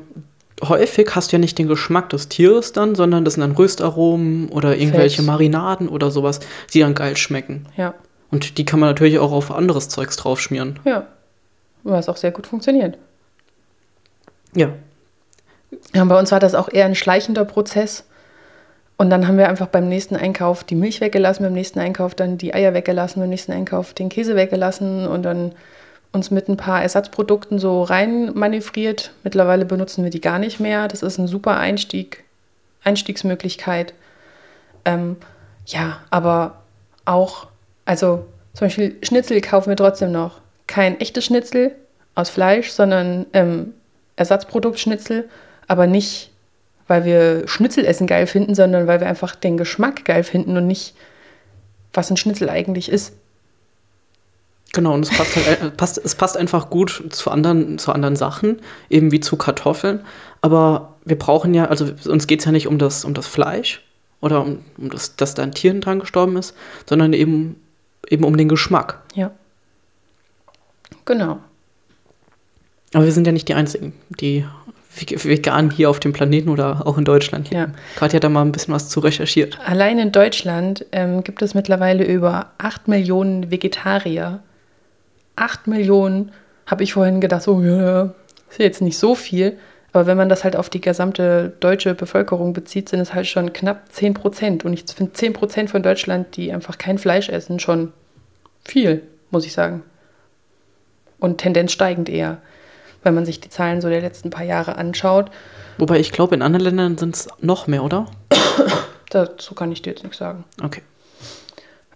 häufig 0.64 1.16
hast 1.16 1.32
du 1.32 1.38
ja 1.38 1.40
nicht 1.40 1.58
den 1.58 1.68
Geschmack 1.68 2.10
des 2.10 2.30
Tieres 2.30 2.74
dann, 2.74 2.96
sondern 2.96 3.26
das 3.26 3.36
sind 3.36 3.42
dann 3.42 3.54
Röstaromen 3.54 4.50
oder 4.50 4.78
irgendwelche 4.78 5.18
Fett. 5.18 5.26
Marinaden 5.26 5.90
oder 5.90 6.12
sowas, 6.12 6.40
die 6.74 6.82
dann 6.82 6.96
geil 6.96 7.18
schmecken. 7.18 7.66
Ja. 7.76 7.96
Und 8.32 8.58
die 8.58 8.66
kann 8.66 8.80
man 8.80 8.90
natürlich 8.90 9.20
auch 9.20 9.32
auf 9.32 9.52
anderes 9.52 9.90
Zeugs 9.90 10.16
draufschmieren. 10.18 10.80
Ja. 10.86 11.08
Was 11.84 12.10
auch 12.10 12.18
sehr 12.18 12.32
gut 12.32 12.46
funktioniert. 12.46 12.98
Ja. 14.54 14.74
Ja, 15.94 16.04
bei 16.06 16.18
uns 16.20 16.32
war 16.32 16.40
das 16.40 16.56
auch 16.56 16.70
eher 16.72 16.86
ein 16.86 16.96
schleichender 16.96 17.46
Prozess. 17.46 18.06
Und 18.98 19.10
dann 19.10 19.28
haben 19.28 19.38
wir 19.38 19.48
einfach 19.48 19.68
beim 19.68 19.88
nächsten 19.88 20.16
Einkauf 20.16 20.64
die 20.64 20.76
Milch 20.76 21.00
weggelassen, 21.00 21.44
beim 21.44 21.54
nächsten 21.54 21.80
Einkauf 21.80 22.16
dann 22.16 22.38
die 22.38 22.54
Eier 22.54 22.74
weggelassen, 22.74 23.22
beim 23.22 23.30
nächsten 23.30 23.54
Einkauf 23.54 23.94
den 23.94 24.10
Käse 24.10 24.36
weggelassen 24.36 25.08
und 25.08 25.24
dann 25.24 25.54
uns 26.12 26.32
mit 26.32 26.50
ein 26.50 26.58
paar 26.58 26.82
Ersatzprodukten 26.82 27.60
so 27.60 27.84
rein 27.84 28.32
manövriert. 28.34 29.12
Mittlerweile 29.24 29.66
benutzen 29.66 30.04
wir 30.04 30.12
die 30.12 30.22
gar 30.22 30.40
nicht 30.40 30.60
mehr. 30.60 30.88
Das 30.88 31.02
ist 31.02 31.18
ein 31.18 31.28
super 31.28 31.58
Einstieg, 31.58 32.26
Einstiegsmöglichkeit. 32.84 33.94
Ähm, 34.86 35.18
ja, 35.66 36.00
aber 36.10 36.64
auch, 37.06 37.48
also 37.86 38.26
zum 38.54 38.66
Beispiel 38.66 38.98
Schnitzel 39.04 39.40
kaufen 39.42 39.70
wir 39.70 39.78
trotzdem 39.78 40.12
noch. 40.12 40.42
Kein 40.68 41.00
echtes 41.00 41.26
Schnitzel 41.26 41.76
aus 42.16 42.30
Fleisch, 42.30 42.72
sondern 42.72 43.28
ähm, 43.34 43.74
Ersatzproduktschnitzel, 44.16 45.30
aber 45.70 45.88
nicht, 45.88 46.32
weil 46.88 47.06
wir 47.06 47.48
Schnitzelessen 47.48 48.08
geil 48.08 48.28
finden, 48.28 48.56
sondern 48.56 48.88
weil 48.88 49.00
wir 49.00 49.08
einfach 49.08 49.36
den 49.36 49.56
Geschmack 49.56 50.04
geil 50.04 50.24
finden 50.24 50.58
und 50.58 50.68
nicht, 50.68 50.96
was 51.94 52.10
ein 52.10 52.18
Schnitzel 52.18 52.50
eigentlich 52.50 52.90
ist. 52.90 53.14
Genau, 54.74 54.94
und 54.94 55.06
es 55.06 55.16
passt, 55.16 55.36
halt, 55.36 55.62
äh, 55.62 55.70
passt, 55.72 56.02
es 56.04 56.16
passt 56.16 56.38
einfach 56.38 56.70
gut 56.70 57.04
zu 57.12 57.32
anderen, 57.32 57.78
zu 57.78 57.92
anderen 57.92 58.16
Sachen, 58.16 58.62
eben 58.90 59.12
wie 59.12 59.20
zu 59.20 59.38
Kartoffeln. 59.38 60.02
Aber 60.42 60.96
wir 61.06 61.18
brauchen 61.18 61.54
ja, 61.54 61.66
also 61.66 61.90
uns 62.06 62.28
geht 62.28 62.40
es 62.40 62.46
ja 62.46 62.52
nicht 62.52 62.68
um 62.68 62.80
das, 62.80 63.06
um 63.06 63.14
das 63.14 63.28
Fleisch 63.28 63.84
oder 64.22 64.42
um, 64.42 64.60
um 64.78 64.90
das, 64.90 65.16
dass 65.16 65.36
da 65.36 65.44
ein 65.44 65.54
Tier 65.54 65.80
dran 65.80 66.00
gestorben 66.00 66.36
ist, 66.38 66.56
sondern 66.88 67.14
eben, 67.14 67.62
eben 68.08 68.24
um 68.24 68.38
den 68.38 68.50
Geschmack. 68.50 69.02
Ja. 69.14 69.32
Genau. 71.06 71.40
Aber 72.94 73.06
wir 73.06 73.12
sind 73.12 73.28
ja 73.28 73.34
nicht 73.34 73.48
die 73.48 73.54
Einzigen, 73.54 73.94
die 74.10 74.46
vegan 74.96 75.72
hier 75.72 75.90
auf 75.90 76.00
dem 76.00 76.14
Planeten 76.14 76.50
oder 76.50 76.86
auch 76.86 76.98
in 76.98 77.06
Deutschland. 77.06 77.52
Ja. 77.52 77.68
Katja 77.96 78.18
hat 78.18 78.24
da 78.24 78.30
mal 78.30 78.42
ein 78.42 78.52
bisschen 78.52 78.74
was 78.74 78.90
zu 78.90 79.00
recherchiert. 79.00 79.58
Allein 79.66 80.00
in 80.00 80.12
Deutschland 80.12 80.86
ähm, 80.92 81.24
gibt 81.24 81.42
es 81.42 81.54
mittlerweile 81.54 82.06
über 82.06 82.52
8 82.58 82.88
Millionen 82.88 83.52
Vegetarier. 83.52 84.40
8 85.36 85.68
Millionen, 85.68 86.32
habe 86.66 86.84
ich 86.84 86.94
vorhin 86.94 87.22
gedacht, 87.22 87.44
so, 87.44 87.62
ja, 87.62 88.14
ist 88.50 88.60
jetzt 88.60 88.82
nicht 88.82 88.98
so 88.98 89.16
viel. 89.16 89.58
Aber 89.92 90.06
wenn 90.06 90.18
man 90.18 90.30
das 90.30 90.44
halt 90.44 90.56
auf 90.56 90.70
die 90.70 90.82
gesamte 90.82 91.54
deutsche 91.60 91.96
Bevölkerung 91.96 92.54
bezieht, 92.54 92.90
sind 92.90 93.00
es 93.00 93.14
halt 93.14 93.26
schon 93.26 93.54
knapp 93.54 93.92
10 93.92 94.14
Prozent. 94.14 94.66
Und 94.66 94.74
ich 94.74 94.86
finde 94.94 95.14
10 95.14 95.34
Prozent 95.34 95.70
von 95.72 95.82
Deutschland, 95.82 96.36
die 96.36 96.52
einfach 96.52 96.78
kein 96.78 97.00
Fleisch 97.00 97.30
essen, 97.30 97.60
schon 97.60 97.92
viel, 98.64 99.02
muss 99.32 99.46
ich 99.46 99.54
sagen. 99.54 99.84
Und 101.18 101.40
Tendenz 101.40 101.72
steigend 101.72 102.08
eher, 102.08 102.38
wenn 103.04 103.14
man 103.14 103.26
sich 103.26 103.40
die 103.40 103.50
Zahlen 103.50 103.82
so 103.82 103.90
der 103.90 104.02
letzten 104.02 104.30
paar 104.30 104.44
Jahre 104.44 104.76
anschaut. 104.76 105.32
Wobei 105.78 106.00
ich 106.00 106.12
glaube, 106.12 106.36
in 106.36 106.42
anderen 106.42 106.66
Ländern 106.66 106.98
sind 106.98 107.16
es 107.16 107.28
noch 107.40 107.68
mehr, 107.68 107.84
oder? 107.84 108.06
Dazu 109.10 109.56
kann 109.56 109.72
ich 109.72 109.82
dir 109.82 109.92
jetzt 109.92 110.04
nichts 110.04 110.18
sagen. 110.18 110.44
Okay. 110.62 110.82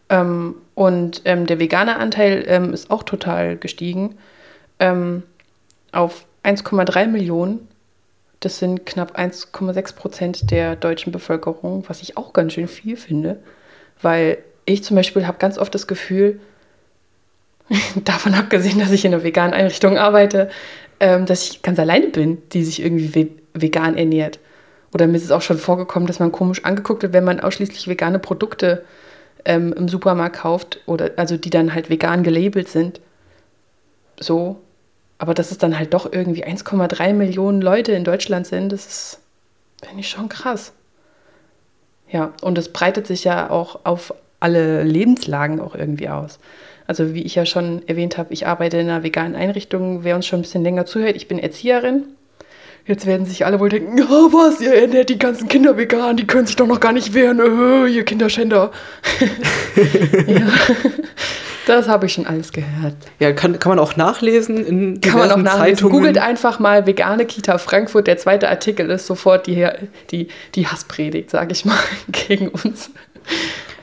Ähm, 0.10 0.55
und 0.75 1.22
ähm, 1.25 1.45
der 1.45 1.60
vegane 1.60 1.98
Anteil 1.98 2.43
ähm, 2.48 2.74
ist 2.74 2.91
auch 2.91 3.03
total 3.03 3.57
gestiegen 3.57 4.17
ähm, 4.79 5.24
auf 5.91 6.25
1,3 6.43 7.07
Millionen. 7.07 7.67
Das 8.39 8.60
sind 8.60 8.86
knapp 8.86 9.17
1,6 9.17 9.95
Prozent 9.95 10.51
der 10.51 10.75
deutschen 10.75 11.12
Bevölkerung, 11.12 11.86
was 11.88 12.01
ich 12.01 12.17
auch 12.17 12.33
ganz 12.33 12.53
schön 12.53 12.67
viel 12.67 12.98
finde, 12.98 13.38
weil 14.01 14.38
ich 14.65 14.83
zum 14.83 14.95
Beispiel 14.95 15.27
habe 15.27 15.38
ganz 15.38 15.57
oft 15.57 15.74
das 15.74 15.88
Gefühl, 15.88 16.39
davon 18.03 18.33
abgesehen, 18.33 18.79
dass 18.79 18.91
ich 18.91 19.05
in 19.05 19.13
einer 19.13 19.24
veganen 19.24 19.53
Einrichtung 19.53 19.98
arbeite, 19.98 20.50
ähm, 21.03 21.25
dass 21.25 21.43
ich 21.43 21.62
ganz 21.62 21.77
alleine 21.79 22.07
bin, 22.07 22.41
die 22.53 22.63
sich 22.63 22.81
irgendwie 22.81 23.13
ve 23.13 23.29
vegan 23.53 23.98
ernährt. 23.98 24.39
Oder 24.93 25.05
mir 25.05 25.17
ist 25.17 25.25
es 25.25 25.31
auch 25.31 25.41
schon 25.41 25.57
vorgekommen, 25.57 26.07
dass 26.07 26.19
man 26.19 26.31
komisch 26.31 26.63
angeguckt 26.63 27.03
wird, 27.03 27.12
wenn 27.12 27.25
man 27.25 27.41
ausschließlich 27.41 27.89
vegane 27.89 28.19
Produkte 28.19 28.86
ähm, 29.43 29.74
im 29.74 29.89
Supermarkt 29.89 30.38
kauft, 30.38 30.79
oder 30.86 31.12
also 31.17 31.36
die 31.36 31.50
dann 31.50 31.75
halt 31.75 31.89
vegan 31.89 32.24
gelabelt 32.24 32.69
sind. 32.69 33.01
So. 34.17 34.62
Aber 35.17 35.33
dass 35.33 35.51
es 35.51 35.57
dann 35.57 35.77
halt 35.77 35.93
doch 35.93 36.12
irgendwie 36.12 36.45
1,3 36.45 37.13
Millionen 37.13 37.62
Leute 37.62 37.91
in 37.91 38.05
Deutschland 38.05 38.48
sind, 38.48 38.72
das 38.72 38.88
ist, 38.88 39.19
finde 39.83 40.00
ich 40.00 40.10
schon 40.10 40.29
krass. 40.29 40.72
Ja, 42.10 42.31
und 42.41 42.57
es 42.57 42.69
breitet 42.69 43.07
sich 43.07 43.25
ja 43.25 43.50
auch 43.50 43.81
auf 43.83 44.13
alle 44.39 44.83
Lebenslagen 44.83 45.60
auch 45.60 45.75
irgendwie 45.75 46.07
aus. 46.07 46.39
Also 46.88 47.13
wie 47.13 47.24
ich 47.24 47.36
ja 47.36 47.46
schon 47.46 47.82
erwähnt 47.88 48.18
habe, 48.18 48.34
ich 48.34 48.46
arbeite 48.46 48.78
in 48.78 48.90
einer 48.90 49.04
veganen 49.04 49.36
Einrichtung. 49.36 50.04
Wer 50.04 50.16
uns 50.16 50.25
schon 50.25 50.40
ein 50.40 50.42
bisschen 50.44 50.63
länger 50.63 50.86
zuhört, 50.86 51.16
ich 51.16 51.28
bin 51.28 51.40
Erzieherin. 51.40 52.04
Jetzt 52.86 53.06
werden 53.06 53.25
sich 53.25 53.46
alle 53.46 53.62
wohl 53.62 53.70
denken, 53.70 54.02
oh, 54.02 54.34
was, 54.34 54.60
ihr 54.60 54.74
ernährt 54.74 55.08
die 55.08 55.18
ganzen 55.18 55.48
Kinder 55.48 55.78
vegan, 55.78 56.18
die 56.18 56.28
können 56.28 56.46
sich 56.46 56.58
doch 56.58 56.68
noch 56.68 56.82
gar 56.82 56.92
nicht 56.92 57.13
wehren, 57.13 57.40
öh, 57.40 57.88
ihr 57.88 58.04
Kinderschänder. 58.04 58.72
ja, 60.28 60.48
das 61.66 61.88
habe 61.88 62.08
ich 62.08 62.13
schon 62.13 62.25
alles 62.25 62.52
gehört. 62.52 62.96
Ja, 63.20 63.32
kann, 63.32 63.58
kann 63.58 63.70
man 63.70 63.80
auch 63.80 63.96
nachlesen 63.96 64.66
in 64.66 65.00
Kann 65.00 65.18
man 65.18 65.32
auch 65.32 65.38
nachlesen. 65.38 65.78
Zeitungen. 65.78 65.94
Googelt 65.94 66.18
einfach 66.18 66.60
mal 66.60 66.86
vegane 66.86 67.25
Kita 67.25 67.58
Frankfurt. 67.58 68.08
Der 68.08 68.18
zweite 68.18 68.50
Artikel 68.50 68.90
ist 68.90 69.08
sofort 69.08 69.48
die, 69.48 69.66
die, 70.12 70.28
die 70.56 70.68
Hasspredigt, 70.68 71.30
sage 71.30 71.54
ich 71.54 71.63
mal, 71.63 71.80
gegen 72.12 72.50
uns. 72.50 72.92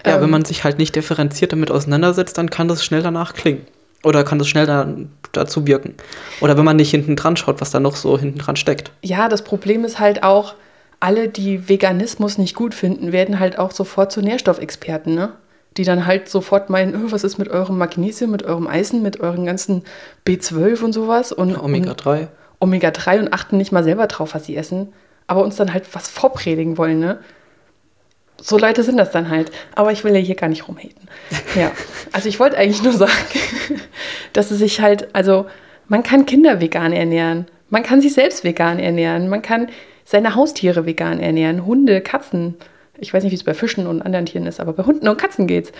Ja, 0.07 0.17
Ähm, 0.17 0.23
wenn 0.23 0.31
man 0.31 0.45
sich 0.45 0.65
halt 0.65 0.79
nicht 0.79 0.97
differenziert 0.97 1.53
damit 1.53 1.71
auseinandersetzt, 1.71 2.39
dann 2.39 2.51
kann 2.51 2.69
das 2.69 2.85
schnell 2.85 3.03
danach 3.03 3.35
klingen. 3.35 3.67
Oder 4.03 4.25
kann 4.25 4.39
das 4.39 4.49
schnell 4.49 4.67
da, 4.67 4.89
dazu 5.33 5.67
wirken. 5.67 5.95
Oder 6.41 6.57
wenn 6.57 6.65
man 6.65 6.77
nicht 6.77 6.91
hinten 6.91 7.17
dran 7.17 7.37
schaut, 7.37 7.61
was 7.61 7.71
da 7.71 7.81
noch 7.81 7.97
so 7.97 8.19
hinten 8.19 8.39
dran 8.39 8.57
steckt. 8.57 8.93
Ja, 9.03 9.29
das 9.29 9.43
Problem 9.43 9.85
ist 9.85 9.99
halt 9.99 10.23
auch, 10.23 10.55
alle, 11.01 11.29
die 11.29 11.69
Veganismus 11.69 12.39
nicht 12.39 12.55
gut 12.55 12.75
finden, 12.75 13.13
werden 13.13 13.41
halt 13.41 13.59
auch 13.59 13.73
sofort 13.73 14.13
zu 14.13 14.21
Nährstoffexperten, 14.21 15.15
ne? 15.15 15.33
Die 15.77 15.85
dann 15.85 16.05
halt 16.05 16.29
sofort 16.29 16.69
meinen, 16.69 16.95
oh, 16.95 17.13
was 17.13 17.25
ist 17.25 17.39
mit 17.39 17.49
eurem 17.49 17.79
Magnesium, 17.79 18.31
mit 18.31 18.43
eurem 18.43 18.67
Eisen, 18.67 19.03
mit 19.03 19.21
euren 19.21 19.47
ganzen 19.47 19.83
B12 20.27 20.83
und 20.83 20.93
sowas 20.93 21.33
und 21.33 21.57
Omega 21.57 21.91
und 21.91 22.05
3. 22.05 22.29
Omega-3 22.59 23.21
und 23.21 23.33
achten 23.33 23.57
nicht 23.57 23.73
mal 23.73 23.85
selber 23.85 24.07
drauf, 24.07 24.35
was 24.35 24.45
sie 24.45 24.57
essen, 24.57 24.93
aber 25.27 25.43
uns 25.43 25.57
dann 25.57 25.73
halt 25.73 25.85
was 25.95 26.09
vorpredigen 26.09 26.77
wollen, 26.77 27.01
ne? 27.01 27.19
So 28.43 28.59
Leute 28.59 28.83
sind 28.83 28.97
das 28.97 29.11
dann 29.11 29.29
halt. 29.29 29.51
Aber 29.75 29.93
ich 29.93 30.05
will 30.05 30.15
ja 30.15 30.21
hier 30.21 30.35
gar 30.35 30.49
nicht 30.49 30.69
rumhaten. 30.69 31.09
Ja. 31.55 31.73
Also 32.13 32.29
ich 32.29 32.39
wollte 32.39 32.57
eigentlich 32.57 32.83
nur 32.83 32.93
sagen, 32.93 33.13
dass 34.33 34.51
es 34.51 34.59
sich 34.59 34.81
halt, 34.81 35.15
also 35.15 35.47
man 35.89 36.03
kann 36.03 36.27
Kinder 36.27 36.61
vegan 36.61 36.93
ernähren. 36.93 37.47
Man 37.69 37.83
kann 37.83 38.01
sich 38.01 38.15
selbst 38.15 38.45
vegan 38.45 38.79
ernähren. 38.79 39.29
Man 39.29 39.43
kann 39.43 39.69
seine 40.05 40.35
Haustiere 40.35 40.87
vegan 40.87 41.21
ernähren. 41.21 41.67
Hunde, 41.67 42.01
Katzen. 42.01 42.57
Ich 42.99 43.15
weiß 43.15 43.23
nicht, 43.25 43.33
wie 43.33 43.37
es 43.37 43.45
bei 43.45 43.55
Fischen 43.55 43.87
und 43.87 44.03
anderen 44.03 44.27
Tieren 44.27 44.47
ist, 44.47 44.61
aber 44.61 44.73
bei 44.73 44.85
Hunden 44.85 45.09
und 45.09 45.17
Katzen 45.17 45.47
geht's. 45.47 45.73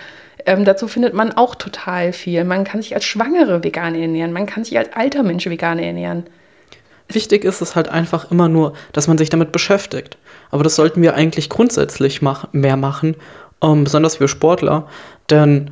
Ähm, 0.45 0.65
dazu 0.65 0.87
findet 0.87 1.13
man 1.13 1.31
auch 1.33 1.55
total 1.55 2.13
viel. 2.13 2.43
Man 2.43 2.63
kann 2.63 2.81
sich 2.81 2.95
als 2.95 3.05
Schwangere 3.05 3.63
vegan 3.63 3.95
ernähren. 3.95 4.33
Man 4.33 4.47
kann 4.47 4.63
sich 4.63 4.77
als 4.77 4.91
alter 4.93 5.23
Mensch 5.23 5.45
vegan 5.45 5.79
ernähren. 5.79 6.23
Wichtig 7.09 7.43
ist 7.43 7.61
es 7.61 7.75
halt 7.75 7.89
einfach 7.89 8.31
immer 8.31 8.47
nur, 8.47 8.73
dass 8.93 9.07
man 9.07 9.17
sich 9.17 9.29
damit 9.29 9.51
beschäftigt. 9.51 10.17
Aber 10.51 10.63
das 10.63 10.75
sollten 10.75 11.01
wir 11.01 11.15
eigentlich 11.15 11.49
grundsätzlich 11.49 12.21
mach 12.21 12.51
mehr 12.51 12.77
machen, 12.77 13.15
ähm, 13.61 13.83
besonders 13.83 14.19
wir 14.19 14.27
Sportler. 14.27 14.87
Denn 15.29 15.71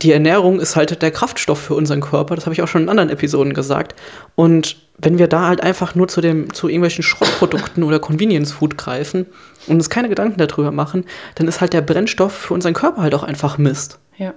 die 0.00 0.12
Ernährung 0.12 0.58
ist 0.60 0.74
halt 0.74 1.00
der 1.00 1.10
Kraftstoff 1.10 1.60
für 1.60 1.74
unseren 1.74 2.00
Körper. 2.00 2.34
Das 2.34 2.46
habe 2.46 2.54
ich 2.54 2.62
auch 2.62 2.68
schon 2.68 2.82
in 2.82 2.88
anderen 2.88 3.10
Episoden 3.10 3.54
gesagt. 3.54 3.94
Und 4.34 4.76
wenn 4.98 5.18
wir 5.18 5.28
da 5.28 5.46
halt 5.46 5.62
einfach 5.62 5.94
nur 5.94 6.08
zu, 6.08 6.20
dem, 6.20 6.52
zu 6.52 6.68
irgendwelchen 6.68 7.04
Schrottprodukten 7.04 7.82
oder 7.82 7.98
Convenience 7.98 8.52
Food 8.52 8.76
greifen 8.76 9.26
und 9.66 9.76
uns 9.76 9.90
keine 9.90 10.08
Gedanken 10.08 10.38
darüber 10.38 10.72
machen, 10.72 11.04
dann 11.34 11.46
ist 11.48 11.60
halt 11.60 11.72
der 11.72 11.82
Brennstoff 11.82 12.32
für 12.32 12.54
unseren 12.54 12.74
Körper 12.74 13.02
halt 13.02 13.14
auch 13.14 13.22
einfach 13.22 13.58
Mist. 13.58 13.98
Ja. 14.16 14.34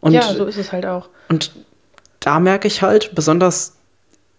Und, 0.00 0.12
ja, 0.12 0.34
so 0.34 0.44
ist 0.46 0.58
es 0.58 0.72
halt 0.72 0.86
auch. 0.86 1.08
und 1.28 1.52
da 2.20 2.40
merke 2.40 2.66
ich 2.66 2.82
halt, 2.82 3.14
besonders 3.14 3.76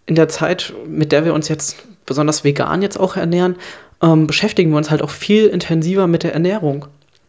in 0.04 0.14
der 0.14 0.28
Zeit, 0.28 0.74
mit 0.86 1.10
der 1.10 1.24
wir 1.24 1.32
uns 1.32 1.48
jetzt 1.48 1.76
besonders 2.08 2.42
vegan 2.42 2.82
jetzt 2.82 2.98
auch 2.98 3.16
ernähren, 3.16 3.56
ähm, 4.02 4.26
beschäftigen 4.26 4.70
wir 4.70 4.78
uns 4.78 4.90
halt 4.90 5.02
auch 5.02 5.10
viel 5.10 5.46
intensiver 5.46 6.06
mit 6.06 6.24
der 6.24 6.32
Ernährung. 6.32 6.86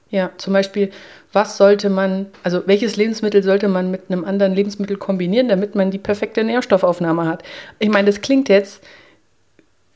Ja, 0.09 0.31
zum 0.37 0.53
Beispiel, 0.53 0.89
was 1.33 1.57
sollte 1.57 1.89
man, 1.89 2.27
also 2.43 2.63
welches 2.65 2.95
Lebensmittel 2.95 3.43
sollte 3.43 3.67
man 3.67 3.91
mit 3.91 4.09
einem 4.09 4.25
anderen 4.25 4.55
Lebensmittel 4.55 4.97
kombinieren, 4.97 5.47
damit 5.47 5.75
man 5.75 5.91
die 5.91 5.99
perfekte 5.99 6.43
Nährstoffaufnahme 6.43 7.27
hat? 7.27 7.43
Ich 7.77 7.89
meine, 7.89 8.07
das 8.07 8.21
klingt 8.21 8.49
jetzt 8.49 8.81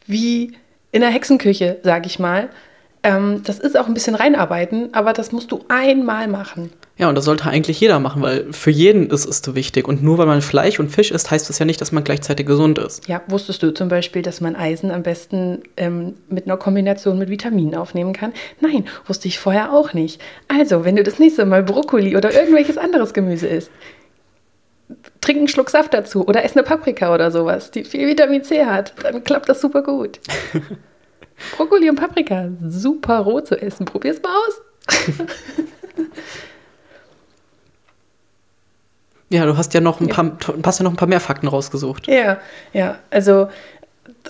wie 0.06 0.54
in 0.92 1.02
der 1.02 1.10
Hexenküche, 1.10 1.78
sage 1.82 2.06
ich 2.06 2.20
mal. 2.20 2.50
Ähm, 3.02 3.42
das 3.44 3.60
ist 3.60 3.78
auch 3.78 3.88
ein 3.88 3.96
bisschen 3.96 4.14
reinarbeiten, 4.14 4.94
aber 4.94 5.14
das 5.14 5.32
musst 5.32 5.52
du 5.52 5.66
einmal 5.68 6.28
machen. 6.28 6.72
Ja, 7.04 7.10
und 7.10 7.16
das 7.16 7.26
sollte 7.26 7.50
eigentlich 7.50 7.82
jeder 7.82 8.00
machen, 8.00 8.22
weil 8.22 8.54
für 8.54 8.72
jeden 8.72 9.10
ist 9.10 9.26
es 9.26 9.40
so 9.40 9.56
wichtig. 9.56 9.90
Und 9.90 10.02
nur 10.02 10.20
weil 10.20 10.26
man 10.26 10.42
Fleisch 10.42 10.80
und 10.80 10.88
Fisch 10.88 11.12
isst, 11.12 11.32
heißt 11.32 11.50
das 11.50 11.60
ja 11.60 11.66
nicht, 11.66 11.82
dass 11.82 11.92
man 11.92 12.06
gleichzeitig 12.06 12.46
gesund 12.46 12.78
ist. 12.78 13.06
Ja, 13.10 13.22
wusstest 13.28 13.62
du 13.62 13.74
zum 13.74 13.90
Beispiel, 13.90 14.22
dass 14.22 14.40
man 14.40 14.56
Eisen 14.56 14.90
am 14.90 15.04
besten 15.04 15.64
ähm, 15.76 16.14
mit 16.30 16.46
einer 16.46 16.56
Kombination 16.56 17.20
mit 17.20 17.28
Vitaminen 17.28 17.76
aufnehmen 17.76 18.14
kann? 18.14 18.32
Nein, 18.62 18.86
wusste 19.06 19.28
ich 19.28 19.38
vorher 19.38 19.74
auch 19.74 19.92
nicht. 19.92 20.22
Also, 20.48 20.86
wenn 20.86 20.96
du 20.96 21.04
das 21.04 21.20
nächste 21.20 21.46
Mal 21.46 21.62
Brokkoli 21.62 22.16
oder 22.16 22.34
irgendwelches 22.34 22.78
anderes 22.78 23.14
Gemüse 23.14 23.48
isst, 23.48 23.70
trink 25.20 25.40
einen 25.40 25.48
Schluck 25.50 25.72
Saft 25.72 25.94
dazu 25.94 26.26
oder 26.26 26.46
ess 26.46 26.56
eine 26.56 26.64
Paprika 26.64 27.14
oder 27.14 27.32
sowas, 27.32 27.70
die 27.70 27.84
viel 27.84 28.08
Vitamin 28.08 28.46
C 28.46 28.64
hat, 28.64 28.94
dann 29.04 29.26
klappt 29.26 29.50
das 29.50 29.60
super 29.60 29.84
gut. 29.84 30.22
Brokkoli 31.58 31.90
und 31.90 31.98
Paprika, 31.98 32.48
super 32.66 33.20
roh 33.20 33.42
zu 33.42 33.62
essen. 33.62 33.86
Probier's 33.86 34.22
mal 34.22 34.32
aus. 34.48 34.62
Ja, 39.34 39.46
du 39.48 39.58
hast 39.58 39.74
ja 39.74 39.82
noch 39.82 40.00
ein 40.00 40.10
paar, 40.10 40.38
hast 40.64 40.78
ja 40.80 40.84
noch 40.84 40.92
ein 40.92 40.96
paar 40.98 41.08
mehr 41.08 41.20
Fakten 41.20 41.48
rausgesucht. 41.48 42.08
Ja, 42.08 42.38
ja. 42.72 43.00
Also 43.10 43.48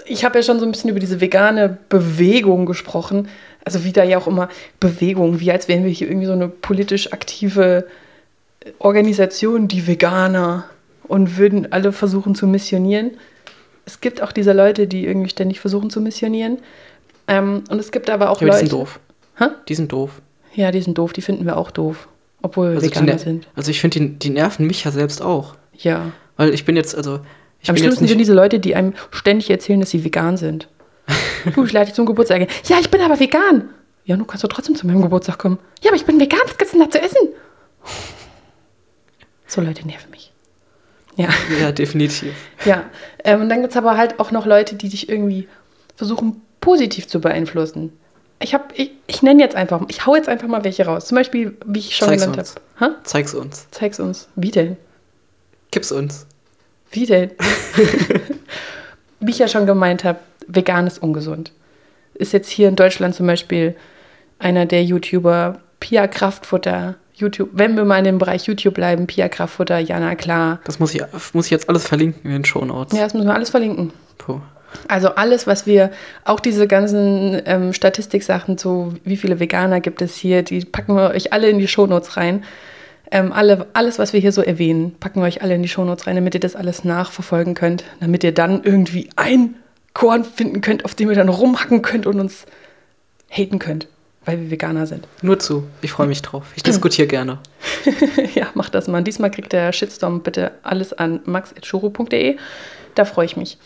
ich 0.05 0.23
habe 0.23 0.37
ja 0.39 0.43
schon 0.43 0.59
so 0.59 0.65
ein 0.65 0.71
bisschen 0.71 0.89
über 0.89 0.99
diese 1.01 1.19
vegane 1.19 1.77
Bewegung 1.89 2.65
gesprochen. 2.65 3.27
Also 3.65 3.83
wie 3.83 3.91
da 3.91 4.03
ja 4.03 4.17
auch 4.17 4.27
immer 4.27 4.47
Bewegung, 4.79 5.41
wie 5.41 5.51
als 5.51 5.67
wären 5.67 5.83
wir 5.83 5.91
hier 5.91 6.07
irgendwie 6.07 6.27
so 6.27 6.31
eine 6.33 6.47
politisch 6.47 7.11
aktive 7.11 7.85
Organisation, 8.79 9.67
die 9.67 9.87
Veganer 9.87 10.65
und 11.07 11.37
würden 11.37 11.71
alle 11.71 11.91
versuchen 11.91 12.33
zu 12.33 12.47
missionieren. 12.47 13.11
Es 13.85 13.99
gibt 13.99 14.21
auch 14.21 14.31
diese 14.31 14.53
Leute, 14.53 14.87
die 14.87 15.05
irgendwie 15.05 15.29
ständig 15.29 15.59
versuchen 15.59 15.89
zu 15.89 15.99
missionieren. 15.99 16.59
Ähm, 17.27 17.63
und 17.69 17.79
es 17.79 17.91
gibt 17.91 18.09
aber 18.09 18.29
auch 18.29 18.41
Ja, 18.41 18.47
aber 18.47 18.57
die 18.59 18.65
Leute. 18.65 18.69
sind 18.69 18.71
doof. 18.79 18.99
Hä? 19.37 19.45
Die 19.67 19.75
sind 19.75 19.91
doof. 19.91 20.21
Ja, 20.55 20.71
die 20.71 20.81
sind 20.81 20.97
doof, 20.97 21.11
die 21.13 21.21
finden 21.21 21.45
wir 21.45 21.57
auch 21.57 21.71
doof. 21.71 22.07
Obwohl 22.43 22.67
wir 22.71 22.75
Also, 22.75 22.85
Veganer 22.87 23.13
ner- 23.13 23.17
sind. 23.19 23.47
also 23.55 23.71
ich 23.71 23.81
finde, 23.81 23.99
die, 23.99 24.09
die 24.19 24.29
nerven 24.29 24.67
mich 24.67 24.83
ja 24.83 24.91
selbst 24.91 25.21
auch. 25.23 25.55
Ja. 25.75 26.11
Weil 26.37 26.53
ich 26.53 26.65
bin 26.65 26.75
jetzt, 26.75 26.93
also 26.95 27.21
ich 27.61 27.69
Am 27.69 27.75
schlimmsten 27.77 28.03
nicht, 28.03 28.09
sind 28.11 28.19
diese 28.19 28.33
Leute, 28.33 28.59
die 28.59 28.75
einem 28.75 28.93
ständig 29.11 29.49
erzählen, 29.49 29.79
dass 29.79 29.89
sie 29.89 30.03
vegan 30.03 30.37
sind. 30.37 30.67
du, 31.55 31.63
ich 31.65 31.71
lade 31.73 31.87
dich 31.87 31.95
zum 31.95 32.05
Geburtstag 32.05 32.41
ein. 32.41 32.47
Ja, 32.65 32.77
ich 32.79 32.91
bin 32.91 33.01
aber 33.01 33.19
vegan. 33.19 33.69
Ja, 34.05 34.15
du 34.17 34.25
kannst 34.25 34.43
doch 34.43 34.49
trotzdem 34.49 34.75
zu 34.75 34.85
meinem 34.85 35.01
Geburtstag 35.01 35.37
kommen. 35.39 35.57
Ja, 35.81 35.89
aber 35.89 35.95
ich 35.95 36.05
bin 36.05 36.19
vegan. 36.19 36.39
Was 36.45 36.57
gibt's 36.57 36.73
denn 36.73 36.81
da 36.81 36.89
zu 36.89 37.01
essen? 37.01 37.29
So 39.47 39.61
Leute 39.61 39.85
nerven 39.87 40.11
mich. 40.11 40.31
Ja. 41.15 41.29
Ja, 41.61 41.71
definitiv. 41.71 42.33
Ja, 42.65 42.83
ähm, 43.23 43.41
und 43.41 43.49
dann 43.49 43.61
gibt 43.61 43.71
es 43.71 43.77
aber 43.77 43.97
halt 43.97 44.19
auch 44.19 44.31
noch 44.31 44.45
Leute, 44.45 44.75
die 44.75 44.89
dich 44.89 45.07
irgendwie 45.09 45.47
versuchen, 45.95 46.41
positiv 46.59 47.07
zu 47.07 47.19
beeinflussen. 47.21 47.93
Ich 48.39 48.53
habe, 48.53 48.65
ich, 48.75 48.91
ich 49.07 49.21
nenne 49.21 49.41
jetzt 49.41 49.55
einfach, 49.55 49.81
ich 49.87 50.05
hau 50.05 50.15
jetzt 50.15 50.27
einfach 50.27 50.47
mal 50.47 50.63
welche 50.63 50.85
raus. 50.85 51.05
Zum 51.05 51.15
Beispiel, 51.15 51.57
wie 51.65 51.79
ich 51.79 51.95
schon 51.95 52.09
Zeig's 52.09 52.23
genannt 52.23 52.55
habe. 52.79 52.95
Zeig's 53.03 53.33
uns. 53.33 53.67
Zeig's 53.71 53.99
uns. 53.99 54.27
Wie 54.35 54.51
denn? 54.51 54.77
Gib's 55.71 55.91
uns. 55.91 56.27
Wie 56.91 57.05
denn? 57.05 57.31
wie 59.19 59.31
ich 59.31 59.39
ja 59.39 59.47
schon 59.47 59.65
gemeint 59.65 60.03
habe, 60.03 60.19
vegan 60.47 60.87
ist 60.87 61.01
ungesund. 61.01 61.51
Ist 62.13 62.33
jetzt 62.33 62.49
hier 62.49 62.67
in 62.67 62.75
Deutschland 62.75 63.15
zum 63.15 63.25
Beispiel 63.25 63.75
einer 64.39 64.65
der 64.65 64.83
YouTuber, 64.83 65.59
Pia 65.79 66.07
Kraftfutter, 66.07 66.95
YouTube, 67.13 67.49
wenn 67.53 67.75
wir 67.75 67.85
mal 67.85 67.99
in 67.99 68.05
dem 68.05 68.17
Bereich 68.17 68.45
YouTube 68.45 68.75
bleiben, 68.75 69.07
Pia 69.07 69.29
Kraftfutter, 69.29 69.79
Jana 69.79 70.15
Klar. 70.15 70.59
Das 70.65 70.79
muss 70.79 70.93
ich, 70.93 71.01
muss 71.33 71.45
ich 71.45 71.51
jetzt 71.51 71.69
alles 71.69 71.87
verlinken 71.87 72.25
in 72.25 72.31
den 72.31 72.45
Shownotes. 72.45 72.97
Ja, 72.97 73.03
das 73.03 73.13
müssen 73.13 73.27
wir 73.27 73.35
alles 73.35 73.49
verlinken. 73.49 73.93
Puh. 74.17 74.41
Also 74.87 75.15
alles, 75.15 75.47
was 75.47 75.65
wir, 75.65 75.91
auch 76.25 76.39
diese 76.39 76.67
ganzen 76.67 77.41
ähm, 77.45 77.73
Statistiksachen, 77.73 78.57
so 78.57 78.93
wie 79.03 79.17
viele 79.17 79.39
Veganer 79.39 79.81
gibt 79.81 80.01
es 80.01 80.15
hier, 80.15 80.43
die 80.43 80.65
packen 80.65 80.95
wir 80.95 81.11
euch 81.11 81.33
alle 81.33 81.49
in 81.49 81.59
die 81.59 81.67
Shownotes 81.67 82.17
rein. 82.17 82.43
Ähm, 83.11 83.31
alle, 83.31 83.67
alles, 83.73 83.99
was 83.99 84.13
wir 84.13 84.19
hier 84.19 84.31
so 84.31 84.41
erwähnen, 84.41 84.95
packen 84.99 85.21
wir 85.21 85.27
euch 85.27 85.41
alle 85.43 85.55
in 85.55 85.61
die 85.61 85.69
Shownotes 85.69 86.07
rein, 86.07 86.15
damit 86.15 86.33
ihr 86.33 86.39
das 86.39 86.55
alles 86.55 86.83
nachverfolgen 86.83 87.53
könnt, 87.53 87.83
damit 87.99 88.23
ihr 88.23 88.33
dann 88.33 88.63
irgendwie 88.63 89.09
ein 89.15 89.55
Korn 89.93 90.23
finden 90.23 90.61
könnt, 90.61 90.85
auf 90.85 90.95
dem 90.95 91.09
ihr 91.09 91.15
dann 91.15 91.29
rumhacken 91.29 91.81
könnt 91.81 92.07
und 92.07 92.19
uns 92.19 92.45
haten 93.29 93.59
könnt, 93.59 93.87
weil 94.25 94.39
wir 94.39 94.51
Veganer 94.51 94.87
sind. 94.87 95.07
Nur 95.21 95.39
zu. 95.39 95.67
Ich 95.81 95.91
freue 95.91 96.07
mich 96.07 96.21
drauf. 96.21 96.45
Ich 96.55 96.63
diskutiere 96.63 97.07
gerne. 97.07 97.39
ja, 98.35 98.47
macht 98.55 98.73
das 98.73 98.87
mal. 98.87 99.03
Diesmal 99.03 99.31
kriegt 99.31 99.53
der 99.53 99.71
Shitstorm 99.73 100.21
bitte 100.21 100.51
alles 100.63 100.93
an 100.93 101.19
max.churu.de. 101.25 102.37
Da 102.95 103.05
freue 103.05 103.25
ich 103.25 103.37
mich. 103.37 103.57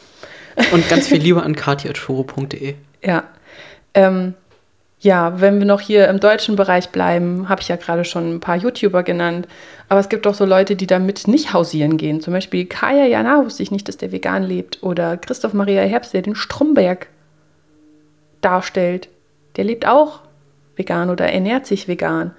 Und 0.71 0.89
ganz 0.89 1.07
viel 1.07 1.21
Liebe 1.21 1.43
an 1.43 1.55
katja.choro.de. 1.55 2.75
Ja. 3.03 3.23
Ähm, 3.93 4.33
ja, 4.99 5.39
wenn 5.39 5.59
wir 5.59 5.65
noch 5.65 5.81
hier 5.81 6.07
im 6.07 6.19
deutschen 6.19 6.55
Bereich 6.55 6.89
bleiben, 6.89 7.49
habe 7.49 7.61
ich 7.61 7.67
ja 7.67 7.75
gerade 7.75 8.03
schon 8.03 8.35
ein 8.35 8.39
paar 8.39 8.57
YouTuber 8.57 9.03
genannt. 9.03 9.47
Aber 9.89 9.99
es 9.99 10.09
gibt 10.09 10.25
auch 10.25 10.33
so 10.33 10.45
Leute, 10.45 10.75
die 10.75 10.87
damit 10.87 11.27
nicht 11.27 11.53
hausieren 11.53 11.97
gehen. 11.97 12.19
Zum 12.19 12.33
Beispiel 12.33 12.65
Kaya 12.65 13.05
Jana 13.05 13.45
wusste 13.45 13.61
ich 13.61 13.71
nicht, 13.71 13.87
dass 13.87 13.97
der 13.97 14.11
vegan 14.11 14.43
lebt. 14.43 14.81
Oder 14.81 15.17
Christoph 15.17 15.53
Maria 15.53 15.81
Herbst, 15.83 16.13
der 16.13 16.23
den 16.23 16.35
Stromberg 16.35 17.07
darstellt. 18.41 19.09
Der 19.55 19.65
lebt 19.65 19.87
auch 19.87 20.21
vegan 20.75 21.09
oder 21.09 21.31
ernährt 21.31 21.67
sich 21.67 21.87
vegan. 21.87 22.31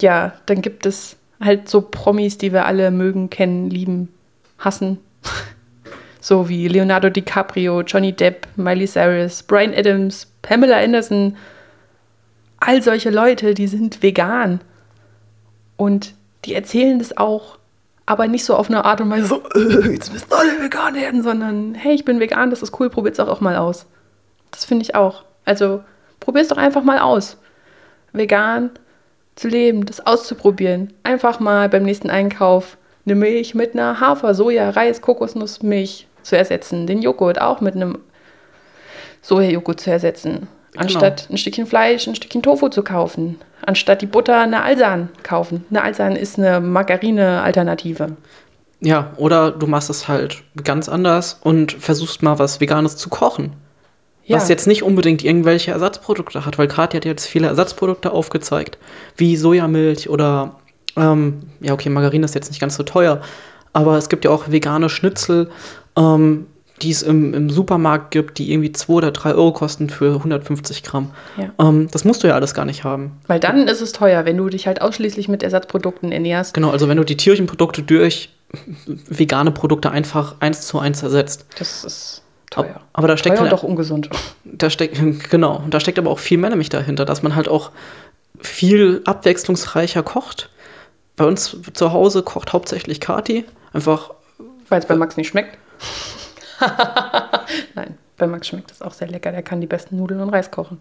Ja, 0.00 0.32
dann 0.46 0.62
gibt 0.62 0.86
es 0.86 1.16
halt 1.40 1.68
so 1.68 1.82
Promis, 1.82 2.38
die 2.38 2.52
wir 2.52 2.64
alle 2.66 2.90
mögen, 2.90 3.28
kennen, 3.28 3.68
lieben, 3.68 4.08
hassen. 4.58 4.98
So 6.26 6.48
wie 6.48 6.66
Leonardo 6.66 7.08
DiCaprio, 7.08 7.82
Johnny 7.82 8.12
Depp, 8.12 8.48
Miley 8.56 8.88
Cyrus, 8.88 9.44
Brian 9.44 9.72
Adams, 9.72 10.26
Pamela 10.42 10.76
Anderson. 10.76 11.36
All 12.58 12.82
solche 12.82 13.10
Leute, 13.10 13.54
die 13.54 13.68
sind 13.68 14.02
vegan. 14.02 14.60
Und 15.76 16.14
die 16.44 16.54
erzählen 16.54 16.98
das 16.98 17.16
auch, 17.16 17.58
aber 18.06 18.26
nicht 18.26 18.44
so 18.44 18.56
auf 18.56 18.68
eine 18.68 18.84
Art 18.84 19.00
und 19.00 19.08
Weise 19.08 19.28
so, 19.28 19.42
äh, 19.54 19.92
jetzt 19.92 20.12
müssen 20.12 20.32
alle 20.32 20.60
vegan 20.60 20.96
werden, 20.96 21.22
sondern 21.22 21.76
hey, 21.76 21.94
ich 21.94 22.04
bin 22.04 22.18
vegan, 22.18 22.50
das 22.50 22.60
ist 22.60 22.80
cool, 22.80 22.90
probiert's 22.90 23.20
auch, 23.20 23.28
auch 23.28 23.40
mal 23.40 23.54
aus. 23.54 23.86
Das 24.50 24.64
finde 24.64 24.82
ich 24.82 24.96
auch. 24.96 25.22
Also 25.44 25.84
probier's 26.18 26.48
doch 26.48 26.56
einfach 26.56 26.82
mal 26.82 26.98
aus. 26.98 27.36
Vegan 28.12 28.70
zu 29.36 29.46
leben, 29.46 29.86
das 29.86 30.04
auszuprobieren. 30.04 30.92
Einfach 31.04 31.38
mal 31.38 31.68
beim 31.68 31.84
nächsten 31.84 32.10
Einkauf 32.10 32.78
eine 33.04 33.14
Milch 33.14 33.54
mit 33.54 33.74
einer 33.74 34.00
Hafer, 34.00 34.34
Soja, 34.34 34.70
Reis, 34.70 35.00
Kokosnussmilch 35.02 36.08
zu 36.26 36.36
ersetzen. 36.36 36.86
Den 36.86 37.00
Joghurt 37.00 37.40
auch 37.40 37.60
mit 37.60 37.76
einem 37.76 37.98
Sojajoghurt 39.22 39.80
zu 39.80 39.90
ersetzen. 39.90 40.48
Anstatt 40.76 41.22
genau. 41.22 41.34
ein 41.34 41.38
Stückchen 41.38 41.66
Fleisch, 41.66 42.06
ein 42.06 42.16
Stückchen 42.16 42.42
Tofu 42.42 42.68
zu 42.68 42.82
kaufen. 42.82 43.38
Anstatt 43.64 44.02
die 44.02 44.06
Butter 44.06 44.40
eine 44.40 44.62
Alsan 44.62 45.08
kaufen. 45.22 45.64
Eine 45.70 45.82
Alsan 45.82 46.16
ist 46.16 46.38
eine 46.38 46.60
Margarine-Alternative. 46.60 48.16
Ja, 48.80 49.12
oder 49.16 49.52
du 49.52 49.66
machst 49.66 49.88
es 49.88 50.06
halt 50.08 50.42
ganz 50.62 50.88
anders 50.88 51.38
und 51.42 51.72
versuchst 51.72 52.22
mal 52.22 52.38
was 52.38 52.60
Veganes 52.60 52.96
zu 52.96 53.08
kochen. 53.08 53.54
Ja. 54.24 54.36
Was 54.36 54.48
jetzt 54.48 54.66
nicht 54.66 54.82
unbedingt 54.82 55.24
irgendwelche 55.24 55.70
Ersatzprodukte 55.70 56.44
hat, 56.44 56.58
weil 56.58 56.66
Kathi 56.66 56.96
hat 56.96 57.04
jetzt 57.04 57.26
viele 57.26 57.46
Ersatzprodukte 57.46 58.10
aufgezeigt, 58.10 58.76
wie 59.16 59.36
Sojamilch 59.36 60.10
oder, 60.10 60.56
ähm, 60.96 61.42
ja, 61.60 61.72
okay, 61.72 61.88
Margarine 61.88 62.24
ist 62.24 62.34
jetzt 62.34 62.50
nicht 62.50 62.60
ganz 62.60 62.74
so 62.74 62.82
teuer, 62.82 63.22
aber 63.72 63.96
es 63.96 64.08
gibt 64.08 64.24
ja 64.24 64.32
auch 64.32 64.50
vegane 64.50 64.88
Schnitzel, 64.88 65.48
ähm, 65.96 66.46
die 66.82 66.90
es 66.90 67.02
im, 67.02 67.32
im 67.32 67.50
Supermarkt 67.50 68.10
gibt, 68.10 68.38
die 68.38 68.52
irgendwie 68.52 68.72
2 68.72 68.92
oder 68.92 69.10
3 69.10 69.34
Euro 69.34 69.52
kosten 69.52 69.88
für 69.88 70.16
150 70.16 70.82
Gramm. 70.82 71.10
Ja. 71.36 71.50
Ähm, 71.58 71.88
das 71.90 72.04
musst 72.04 72.22
du 72.22 72.28
ja 72.28 72.34
alles 72.34 72.52
gar 72.52 72.66
nicht 72.66 72.84
haben. 72.84 73.18
Weil 73.26 73.40
dann 73.40 73.66
ist 73.66 73.80
es 73.80 73.92
teuer, 73.92 74.24
wenn 74.24 74.36
du 74.36 74.48
dich 74.48 74.66
halt 74.66 74.82
ausschließlich 74.82 75.28
mit 75.28 75.42
Ersatzprodukten 75.42 76.12
ernährst. 76.12 76.54
Genau, 76.54 76.70
also 76.70 76.88
wenn 76.88 76.98
du 76.98 77.04
die 77.04 77.16
tierischen 77.16 77.46
Produkte 77.46 77.82
durch 77.82 78.30
vegane 79.08 79.50
Produkte 79.50 79.90
einfach 79.90 80.36
eins 80.40 80.66
zu 80.66 80.78
eins 80.78 81.02
ersetzt. 81.02 81.46
Das 81.58 81.84
ist 81.84 82.22
teuer. 82.50 82.80
Aber 82.92 83.08
da 83.08 83.16
steckt 83.16 83.36
teuer 83.36 83.44
halt, 83.44 83.52
und 83.52 83.58
auch 83.58 83.62
ungesund. 83.62 84.10
Da 84.44 84.70
steckt, 84.70 85.28
genau, 85.28 85.56
und 85.56 85.74
da 85.74 85.80
steckt 85.80 85.98
aber 85.98 86.10
auch 86.10 86.20
viel 86.20 86.38
mehr 86.38 86.48
nämlich 86.48 86.68
dahinter, 86.70 87.04
dass 87.04 87.22
man 87.22 87.34
halt 87.34 87.48
auch 87.48 87.72
viel 88.40 89.02
abwechslungsreicher 89.04 90.02
kocht. 90.02 90.50
Bei 91.16 91.26
uns 91.26 91.56
zu 91.74 91.92
Hause 91.92 92.22
kocht 92.22 92.52
hauptsächlich 92.52 93.00
Kati. 93.00 93.44
Einfach. 93.72 94.12
Weil 94.68 94.80
es 94.80 94.86
bei 94.86 94.94
Max 94.94 95.16
nicht 95.16 95.28
schmeckt. 95.28 95.58
Nein, 97.74 97.98
bei 98.16 98.26
Max 98.26 98.48
schmeckt 98.48 98.70
es 98.70 98.82
auch 98.82 98.92
sehr 98.92 99.08
lecker. 99.08 99.32
Der 99.32 99.42
kann 99.42 99.60
die 99.60 99.66
besten 99.66 99.96
Nudeln 99.96 100.20
und 100.20 100.30
Reis 100.30 100.50
kochen. 100.50 100.78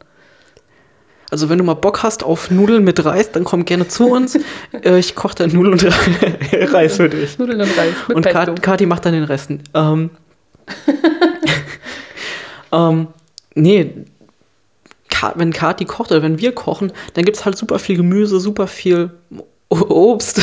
Also 1.31 1.49
wenn 1.49 1.57
du 1.57 1.63
mal 1.63 1.73
Bock 1.73 2.03
hast 2.03 2.23
auf 2.23 2.51
Nudeln 2.51 2.83
mit 2.83 3.03
Reis, 3.03 3.31
dann 3.31 3.43
komm 3.43 3.65
gerne 3.65 3.87
zu 3.87 4.09
uns. 4.11 4.37
Äh, 4.71 4.99
ich 4.99 5.15
koche 5.15 5.35
dann 5.35 5.51
Nudeln 5.51 5.73
und 5.73 5.83
Reis 6.73 6.97
für 6.97 7.09
dich. 7.09 7.37
Nudeln 7.39 7.61
und 7.61 7.77
Reis 7.77 7.93
mit 8.07 8.17
Und 8.17 8.23
Pesto. 8.23 8.55
Kati 8.55 8.85
macht 8.85 9.05
dann 9.05 9.13
den 9.13 9.23
Resten. 9.23 9.63
Ähm, 9.73 10.09
ähm, 12.71 13.07
nee, 13.55 14.05
wenn 15.35 15.53
Kati 15.53 15.85
kocht 15.85 16.11
oder 16.11 16.21
wenn 16.21 16.39
wir 16.39 16.53
kochen, 16.53 16.91
dann 17.13 17.25
gibt 17.25 17.37
es 17.37 17.45
halt 17.45 17.57
super 17.57 17.79
viel 17.79 17.97
Gemüse, 17.97 18.39
super 18.39 18.67
viel 18.67 19.11
Obst. 19.69 20.41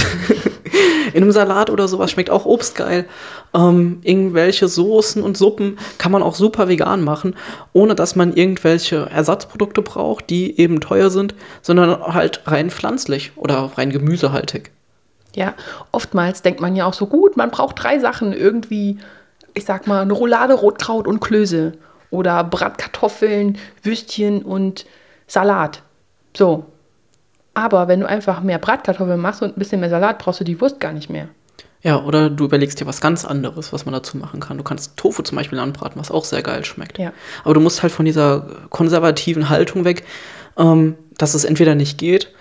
In 1.13 1.23
einem 1.23 1.33
Salat 1.33 1.71
oder 1.71 1.89
sowas 1.89 2.11
schmeckt 2.11 2.31
auch 2.31 2.45
Obst 2.45 2.75
geil. 2.75 3.07
Ähm, 3.55 4.01
irgendwelche 4.03 4.69
Soßen 4.69 5.23
und 5.23 5.37
Suppen 5.37 5.79
kann 5.99 6.13
man 6.13 6.23
auch 6.23 6.35
super 6.35 6.69
vegan 6.69 7.03
machen, 7.03 7.37
ohne 7.73 7.95
dass 7.95 8.17
man 8.17 8.35
irgendwelche 8.35 9.09
Ersatzprodukte 9.11 9.83
braucht, 9.83 10.31
die 10.31 10.59
eben 10.59 10.81
teuer 10.81 11.11
sind, 11.11 11.35
sondern 11.61 12.01
halt 12.15 12.43
rein 12.47 12.71
pflanzlich 12.71 13.33
oder 13.37 13.71
rein 13.77 13.91
gemüsehaltig. 13.91 14.71
Ja, 15.35 15.55
oftmals 15.93 16.43
denkt 16.43 16.61
man 16.61 16.77
ja 16.77 16.87
auch 16.87 16.95
so 16.95 17.07
gut, 17.07 17.37
man 17.37 17.51
braucht 17.51 17.83
drei 17.83 17.99
Sachen 17.99 18.33
irgendwie, 18.33 18.99
ich 19.55 19.65
sag 19.65 19.87
mal, 19.87 20.03
eine 20.03 20.13
Roulade, 20.13 20.55
Rotkraut 20.55 21.07
und 21.07 21.21
Klöße 21.21 21.73
oder 22.11 22.45
Bratkartoffeln, 22.45 23.59
Würstchen 23.83 24.43
und 24.43 24.87
Salat. 25.27 25.83
So. 26.37 26.67
Aber 27.55 27.89
wenn 27.89 28.01
du 28.01 28.09
einfach 28.09 28.43
mehr 28.43 28.59
Bratkartoffeln 28.59 29.21
machst 29.21 29.43
und 29.43 29.57
ein 29.57 29.59
bisschen 29.59 29.81
mehr 29.81 29.91
Salat, 29.91 30.19
brauchst 30.19 30.41
du 30.41 30.45
die 30.45 30.61
Wurst 30.61 30.81
gar 30.81 30.93
nicht 30.93 31.11
mehr. 31.11 31.29
Ja, 31.83 32.01
oder 32.03 32.31
du 32.31 32.45
überlegst 32.45 32.81
dir 32.81 32.87
was 32.87 33.01
ganz 33.01 33.25
anderes, 33.25 33.73
was 33.73 33.85
man 33.85 33.93
dazu 33.93 34.17
machen 34.17 34.41
kann. 34.41 34.57
Du 34.57 34.63
kannst 34.63 34.97
Tofu 34.97 35.23
zum 35.23 35.37
Beispiel 35.37 35.59
anbraten, 35.59 36.01
was 36.01 36.13
auch 36.13 36.25
sehr 36.25 36.43
geil 36.43 36.65
schmeckt. 36.65 36.99
Ja. 36.99 37.13
Aber 37.43 37.55
du 37.55 37.61
musst 37.61 37.83
halt 37.83 37.93
von 37.93 38.05
dieser 38.05 38.47
konservativen 38.71 39.49
Haltung 39.49 39.85
weg, 39.85 40.05
ähm, 40.57 40.95
dass 41.19 41.35
es 41.35 41.45
entweder 41.45 41.75
nicht 41.75 41.99
geht, 41.99 42.33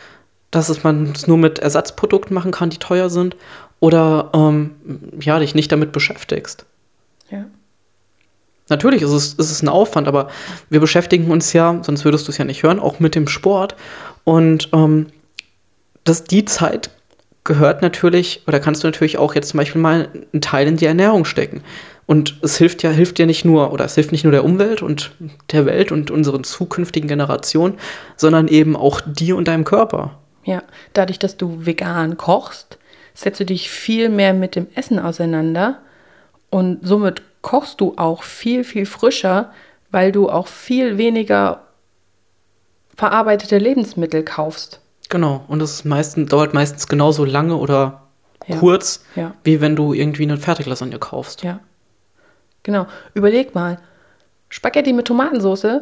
dass 0.52 0.70
es 0.70 0.84
man 0.84 1.12
es 1.14 1.28
nur 1.28 1.38
mit 1.38 1.58
Ersatzprodukten 1.60 2.36
machen 2.36 2.52
kann, 2.52 2.70
die 2.70 2.78
teuer 2.78 3.10
sind, 3.10 3.36
oder 3.80 4.30
ähm, 4.34 4.76
ja, 5.20 5.40
dich 5.40 5.56
nicht 5.56 5.72
damit 5.72 5.92
beschäftigst. 5.92 6.66
Ja. 7.32 7.46
Natürlich 8.70 9.02
ist 9.02 9.12
es, 9.12 9.34
ist 9.34 9.52
es 9.52 9.64
ein 9.64 9.70
Aufwand, 9.70 10.08
aber 10.08 10.30
wir 10.70 10.80
beschäftigen 10.80 11.30
uns 11.32 11.52
ja, 11.52 11.80
sonst 11.82 12.06
würdest 12.06 12.28
du 12.28 12.32
es 12.32 12.38
ja 12.38 12.46
nicht 12.46 12.64
hören, 12.64 12.80
auch 12.80 13.00
mit 13.00 13.16
dem 13.16 13.28
Sport. 13.28 13.76
Und 14.24 14.70
ähm, 14.74 15.08
dass 16.04 16.24
die 16.24 16.46
Zeit 16.46 16.90
gehört 17.44 17.82
natürlich, 17.82 18.44
oder 18.48 18.60
kannst 18.60 18.84
du 18.84 18.88
natürlich 18.88 19.18
auch 19.18 19.34
jetzt 19.34 19.50
zum 19.50 19.58
Beispiel 19.58 19.82
mal 19.82 20.10
einen 20.32 20.42
Teil 20.42 20.68
in 20.68 20.78
die 20.78 20.86
Ernährung 20.86 21.26
stecken. 21.26 21.64
Und 22.06 22.38
es 22.42 22.58
hilft 22.58 22.84
ja, 22.84 22.92
hilft 22.92 23.20
ja 23.20 23.26
nicht 23.26 23.46
nur, 23.46 23.72
oder 23.72 23.86
es 23.86 23.96
hilft 23.96 24.12
nicht 24.12 24.24
nur 24.24 24.32
der 24.32 24.44
Umwelt 24.44 24.82
und 24.82 25.12
der 25.52 25.66
Welt 25.66 25.92
und 25.92 26.12
unseren 26.12 26.44
zukünftigen 26.44 27.08
Generationen, 27.08 27.76
sondern 28.16 28.48
eben 28.48 28.76
auch 28.76 29.02
dir 29.02 29.38
und 29.38 29.48
deinem 29.48 29.64
Körper. 29.64 30.20
Ja, 30.44 30.64
dadurch, 30.94 31.20
dass 31.20 31.38
du 31.38 31.66
vegan 31.66 32.18
kochst, 32.18 32.78
setzt 33.14 33.40
du 33.40 33.46
dich 33.46 33.70
viel 33.70 34.10
mehr 34.10 34.34
mit 34.34 34.56
dem 34.56 34.68
Essen 34.76 35.00
auseinander 35.00 35.80
und 36.50 36.80
somit 36.82 37.22
kochst 37.42 37.82
du 37.82 37.94
auch 37.98 38.24
viel, 38.24 38.64
viel 38.64 38.86
frischer, 38.86 39.52
weil 39.90 40.12
du 40.12 40.30
auch 40.30 40.48
viel 40.48 40.98
weniger 40.98 41.64
verarbeitete 43.02 43.58
Lebensmittel 43.58 44.24
kaufst. 44.24 44.80
Genau, 45.10 45.44
und 45.48 45.58
das 45.58 45.72
ist 45.74 45.86
meistens, 45.86 46.30
dauert 46.30 46.54
meistens 46.54 46.88
genauso 46.88 47.26
lange 47.26 47.56
oder 47.58 48.04
Ja. 48.48 48.58
kurz, 48.58 49.04
Ja. 49.16 49.34
wie 49.44 49.60
wenn 49.60 49.76
du 49.76 49.94
irgendwie 49.94 50.22
eine 50.24 50.38
Fertiglasagne 50.38 51.00
kaufst. 51.00 51.42
Ja. 51.44 51.60
Genau. 52.62 52.86
Überleg 53.16 53.56
mal. 53.56 53.80
Spaghetti 54.50 54.94
mit 54.94 55.08
Tomatensauce. 55.08 55.82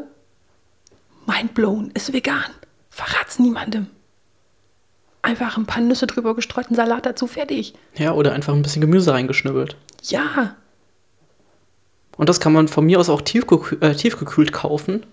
Mind 1.25 1.53
blown. 1.53 1.91
Ist 1.93 2.13
vegan. 2.13 2.51
Verrat's 2.89 3.37
niemandem. 3.37 3.87
Einfach 5.21 5.57
ein 5.57 5.65
paar 5.65 5.81
Nüsse 5.81 6.07
drüber 6.07 6.35
gestreuten 6.35 6.73
Salat 6.75 7.05
dazu, 7.05 7.27
fertig. 7.27 7.73
Ja, 7.95 8.13
oder 8.13 8.31
einfach 8.31 8.53
ein 8.53 8.61
bisschen 8.61 8.79
Gemüse 8.81 9.11
reingeschnibbelt. 9.11 9.75
Ja. 10.03 10.55
Und 12.15 12.29
das 12.29 12.39
kann 12.39 12.53
man 12.53 12.69
von 12.69 12.85
mir 12.85 12.97
aus 12.99 13.09
auch 13.09 13.21
tiefgeküh 13.21 13.77
äh, 13.81 13.93
tiefgekühlt 13.93 14.53
kaufen, 14.53 15.05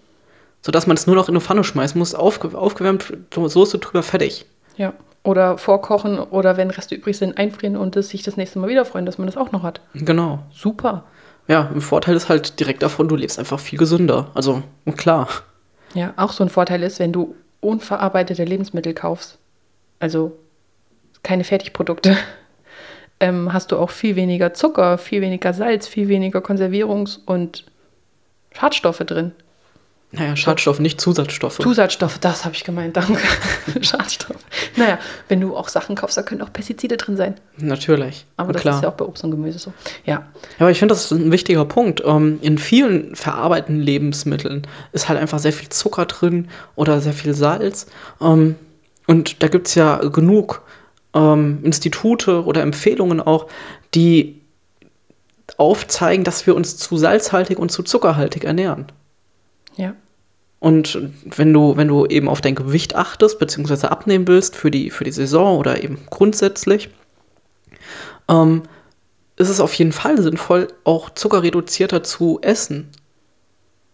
sodass 0.63 0.87
man 0.87 0.97
es 0.97 1.07
nur 1.07 1.17
noch 1.17 1.29
in 1.29 1.35
eine 1.35 1.41
Pfanne 1.41 1.65
schmeißen 1.65 1.99
muss, 1.99 2.15
aufge 2.15 2.57
aufgewärmt, 2.57 3.13
Soße 3.35 3.79
drüber, 3.79 4.03
fertig. 4.03 4.47
Ja. 4.77 4.93
Oder 5.23 5.59
vorkochen 5.59 6.19
oder 6.19 6.57
wenn 6.57 6.71
Reste 6.71 6.95
übrig 6.95 7.19
sind, 7.19 7.37
einfrieren 7.37 7.77
und 7.77 7.97
es 7.97 8.11
sich 8.11 8.23
das 8.23 8.37
nächste 8.37 8.61
Mal 8.61 8.69
wieder 8.69 8.85
freuen, 8.85 9.07
dass 9.07 9.19
man 9.19 9.27
das 9.27 9.37
auch 9.37 9.51
noch 9.51 9.65
hat. 9.65 9.81
Genau. 9.95 10.41
Super. 10.53 11.05
Ja, 11.49 11.71
ein 11.73 11.81
Vorteil 11.81 12.17
ist 12.17 12.29
halt 12.29 12.59
direkt 12.61 12.83
davon, 12.83 13.09
du 13.09 13.17
lebst 13.17 13.39
einfach 13.39 13.61
viel 13.61 13.79
gesünder. 13.79 14.31
Also, 14.35 14.63
klar. 14.97 15.29
Ja, 15.95 16.13
auch 16.17 16.33
so 16.33 16.45
ein 16.45 16.51
Vorteil 16.51 16.83
ist, 16.83 16.99
wenn 16.99 17.13
du 17.13 17.35
unverarbeitete 17.61 18.45
Lebensmittel 18.45 18.95
kaufst, 18.95 19.39
also 19.99 20.37
keine 21.23 21.45
Fertigprodukte, 21.45 22.17
ähm, 23.21 23.53
hast 23.53 23.73
du 23.73 23.79
auch 23.79 23.91
viel 23.91 24.17
weniger 24.17 24.55
Zucker, 24.55 24.99
viel 24.99 25.21
weniger 25.23 25.53
Salz, 25.53 25.87
viel 25.89 26.09
weniger 26.09 26.41
Konservierungs- 26.41 27.21
und 27.25 27.65
Schadstoffe 28.53 28.99
drin. 28.99 29.33
Naja, 30.13 30.37
Schadstoffe, 30.37 30.79
nicht 30.79 31.01
Zusatzstoffe. 31.01 31.59
Zusatzstoffe, 31.59 32.19
das 32.19 32.45
habe 32.45 32.55
ich 32.55 32.65
gemeint, 32.65 32.97
danke. 32.97 33.21
Schadstoffe. 33.81 34.45
Naja, 34.77 34.99
wenn 35.29 35.41
du 35.41 35.57
auch 35.57 35.69
Sachen 35.69 35.97
kaufst, 35.97 36.17
da 36.17 36.23
können 36.23 36.43
auch 36.43 36.53
Pestizide 36.53 36.97
drin 36.97 37.17
sein. 37.17 37.35
Natürlich. 37.59 38.25
Aber 38.37 38.53
das 38.53 38.63
klar. 38.63 38.77
ist 38.77 38.83
ja 38.83 38.89
auch 38.89 38.95
bei 38.95 39.05
Obst 39.05 39.25
und 39.25 39.33
Gemüse 39.33 39.59
so. 39.59 39.73
Ja, 40.05 40.27
aber 40.59 40.71
ich 40.71 40.79
finde, 40.79 40.95
das 40.95 41.07
ist 41.07 41.11
ein 41.11 41.33
wichtiger 41.33 41.65
Punkt. 41.65 42.03
Ähm, 42.05 42.39
in 42.41 42.57
vielen 42.57 43.17
verarbeiteten 43.17 43.81
Lebensmitteln 43.81 44.67
ist 44.93 45.09
halt 45.09 45.19
einfach 45.19 45.41
sehr 45.41 45.53
viel 45.53 45.71
Zucker 45.71 46.07
drin 46.07 46.49
oder 46.77 47.01
sehr 47.01 47.13
viel 47.13 47.35
Salz. 47.35 47.87
Ähm, 48.21 48.55
und 49.07 49.43
da 49.43 49.49
gibt 49.49 49.67
es 49.67 49.75
ja 49.75 49.97
genug 49.97 50.63
ähm, 51.15 51.59
Institute 51.65 52.45
oder 52.45 52.63
Empfehlungen 52.63 53.21
auch, 53.21 53.49
die 53.95 54.41
aufzeigen, 55.57 56.25
dass 56.25 56.47
wir 56.47 56.55
uns 56.55 56.77
zu 56.77 56.97
salzhaltig 56.97 57.59
und 57.59 57.71
zu 57.71 57.83
zuckerhaltig 57.83 58.45
ernähren. 58.45 58.87
Ja, 59.77 59.95
Und 60.59 60.99
wenn 61.25 61.53
du, 61.53 61.77
wenn 61.77 61.89
du 61.89 62.07
eben 62.07 62.29
auf 62.29 62.41
dein 62.41 62.55
Gewicht 62.55 62.97
achtest, 62.97 63.39
beziehungsweise 63.39 63.91
abnehmen 63.91 64.27
willst 64.27 64.57
für 64.57 64.71
die, 64.71 64.91
für 64.91 65.05
die 65.05 65.13
Saison 65.13 65.59
oder 65.59 65.83
eben 65.83 65.99
grundsätzlich, 66.11 66.89
ähm, 68.29 68.63
ist 69.37 69.51
es 69.51 69.61
auf 69.61 69.75
jeden 69.75 69.93
Fall 69.93 70.21
sinnvoll, 70.21 70.69
auch 70.85 71.11
zuckerreduzierter 71.11 72.03
zu 72.03 72.39
essen. 72.41 72.89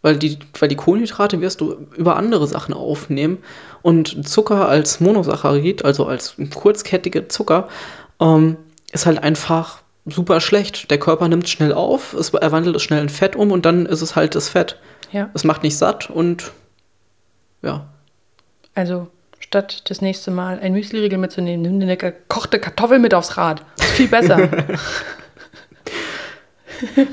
Weil 0.02 0.16
die, 0.16 0.38
weil 0.58 0.68
die 0.68 0.76
Kohlenhydrate 0.76 1.40
wirst 1.40 1.60
du 1.60 1.86
über 1.96 2.16
andere 2.16 2.46
Sachen 2.46 2.74
aufnehmen. 2.74 3.38
Und 3.82 4.28
Zucker 4.28 4.68
als 4.68 5.00
Monosaccharid, 5.00 5.84
also 5.84 6.06
als 6.06 6.36
kurzkettige 6.54 7.28
Zucker, 7.28 7.68
ähm, 8.20 8.56
ist 8.92 9.06
halt 9.06 9.22
einfach 9.22 9.82
super 10.06 10.40
schlecht. 10.40 10.90
Der 10.90 10.98
Körper 10.98 11.28
nimmt 11.28 11.44
es 11.44 11.50
schnell 11.50 11.72
auf, 11.72 12.14
es, 12.14 12.30
er 12.30 12.52
wandelt 12.52 12.76
es 12.76 12.82
schnell 12.82 13.02
in 13.02 13.08
Fett 13.08 13.36
um 13.36 13.50
und 13.50 13.66
dann 13.66 13.86
ist 13.86 14.00
es 14.00 14.16
halt 14.16 14.34
das 14.34 14.48
Fett. 14.48 14.78
Ja. 15.12 15.30
Es 15.34 15.44
macht 15.44 15.62
nicht 15.62 15.76
satt 15.76 16.10
und 16.10 16.52
ja. 17.62 17.86
Also 18.74 19.08
statt 19.38 19.90
das 19.90 20.00
nächste 20.00 20.30
Mal 20.30 20.58
ein 20.60 20.72
Müsli-Riegel 20.72 21.18
mitzunehmen, 21.18 21.62
nimm 21.62 21.78
dir 21.80 21.86
eine 21.86 21.96
gekochte 21.96 22.58
Kartoffel 22.58 22.98
mit 22.98 23.14
aufs 23.14 23.36
Rad. 23.36 23.62
Ist 23.78 23.90
viel 23.90 24.08
besser. 24.08 24.48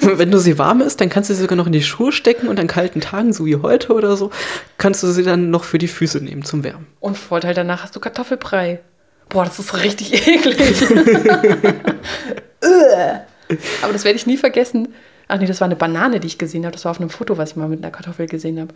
Wenn 0.02 0.32
du 0.32 0.40
sie 0.40 0.58
warm 0.58 0.82
isst, 0.82 1.00
dann 1.00 1.10
kannst 1.10 1.30
du 1.30 1.36
sie 1.36 1.42
sogar 1.42 1.56
noch 1.56 1.68
in 1.68 1.72
die 1.72 1.84
Schuhe 1.84 2.12
stecken 2.12 2.48
und 2.48 2.60
an 2.60 2.66
kalten 2.68 3.02
Tagen, 3.02 3.34
so 3.34 3.46
wie 3.46 3.58
heute 3.58 3.94
oder 3.94 4.18
so, 4.18 4.32
kannst 4.78 5.04
du 5.04 5.08
sie 5.08 5.22
dann 5.24 5.52
noch 5.52 5.64
für 5.64 5.78
die 5.78 5.88
Füße 5.88 6.24
nehmen 6.24 6.44
zum 6.44 6.64
Wärmen. 6.64 6.88
Und 7.00 7.18
Vorteil 7.18 7.54
danach 7.54 7.84
hast 7.84 7.96
du 7.96 8.00
Kartoffelbrei. 8.00 8.80
Boah, 9.30 9.46
das 9.46 9.60
ist 9.60 9.84
richtig 9.84 10.28
eklig. 10.28 10.58
Aber 13.82 13.94
das 13.94 14.04
werde 14.04 14.18
ich 14.18 14.26
nie 14.26 14.38
vergessen. 14.38 14.94
Ach 15.30 15.38
nee, 15.38 15.46
das 15.46 15.62
war 15.62 15.65
eine 15.65 15.76
Banane, 15.76 16.20
die 16.20 16.28
ich 16.28 16.39
gesehen 16.39 16.65
habe. 16.65 16.74
Das 16.74 16.86
war 16.86 16.92
auf 16.92 17.00
einem 17.00 17.12
Foto, 17.12 17.38
was 17.38 17.52
ich 17.52 17.56
mal 17.56 17.70
mit 17.70 17.84
einer 17.84 17.92
Kartoffel 17.92 18.26
gesehen 18.26 18.60
habe. 18.60 18.74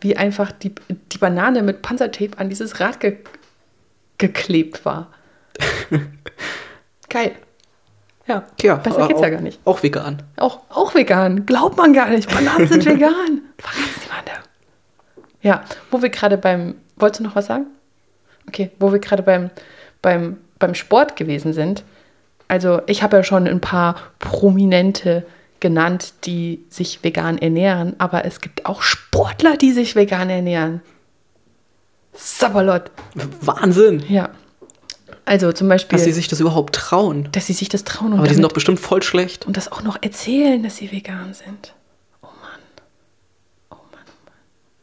Wie 0.00 0.16
einfach 0.16 0.52
die, 0.52 0.72
die 1.12 1.18
Banane 1.18 1.62
mit 1.62 1.82
Panzertape 1.82 2.38
an 2.38 2.48
dieses 2.48 2.80
Rad 2.80 3.00
ge 3.00 3.18
geklebt 4.16 4.84
war. 4.84 5.08
Geil. 7.08 7.32
Ja, 8.28 8.44
Ja, 8.60 8.76
besser 8.76 9.08
geht's 9.08 9.20
auch, 9.20 9.24
ja 9.24 9.30
gar 9.30 9.40
nicht. 9.40 9.60
Auch 9.64 9.82
vegan. 9.82 10.22
Auch, 10.36 10.60
auch 10.68 10.94
vegan. 10.94 11.46
Glaubt 11.46 11.76
man 11.76 11.92
gar 11.92 12.08
nicht. 12.10 12.32
Bananen 12.32 12.68
sind 12.68 12.84
vegan. 12.86 13.42
Verrat's 13.58 14.00
niemandem. 14.02 14.34
Ja, 15.42 15.64
wo 15.90 16.00
wir 16.00 16.10
gerade 16.10 16.38
beim. 16.38 16.76
Wolltest 16.96 17.20
du 17.20 17.24
noch 17.24 17.34
was 17.34 17.46
sagen? 17.46 17.66
Okay, 18.46 18.70
wo 18.78 18.92
wir 18.92 18.98
gerade 18.98 19.22
beim, 19.22 19.50
beim, 20.02 20.38
beim 20.58 20.74
Sport 20.74 21.16
gewesen 21.16 21.52
sind. 21.52 21.84
Also, 22.46 22.82
ich 22.86 23.02
habe 23.02 23.16
ja 23.16 23.24
schon 23.24 23.46
ein 23.48 23.60
paar 23.60 23.96
Prominente 24.18 25.24
genannt, 25.60 26.14
die 26.24 26.64
sich 26.70 27.02
vegan 27.02 27.38
ernähren, 27.38 27.94
aber 27.98 28.24
es 28.24 28.40
gibt 28.40 28.66
auch 28.66 28.82
Sportler, 28.82 29.56
die 29.56 29.72
sich 29.72 29.96
vegan 29.96 30.30
ernähren. 30.30 30.80
Sabalot. 32.14 32.90
Wahnsinn, 33.40 34.02
Ja. 34.08 34.30
Also 35.24 35.52
zum 35.52 35.68
Beispiel, 35.68 35.98
dass 35.98 36.04
sie 36.06 36.12
sich 36.12 36.26
das 36.28 36.40
überhaupt 36.40 36.74
trauen. 36.74 37.28
dass 37.32 37.46
sie 37.46 37.52
sich 37.52 37.68
das 37.68 37.84
trauen 37.84 38.12
und 38.14 38.18
Aber 38.20 38.28
die 38.28 38.32
sind 38.34 38.42
doch 38.42 38.52
bestimmt 38.52 38.80
voll 38.80 39.02
schlecht. 39.02 39.46
und 39.46 39.58
das 39.58 39.70
auch 39.70 39.82
noch 39.82 39.98
erzählen, 40.00 40.62
dass 40.62 40.76
sie 40.76 40.90
vegan 40.90 41.34
sind. 41.34 41.74
Oh 42.22 42.28
Mann. 42.40 42.60
Oh 43.70 43.74
Mann, 43.74 43.78
oh 43.78 43.84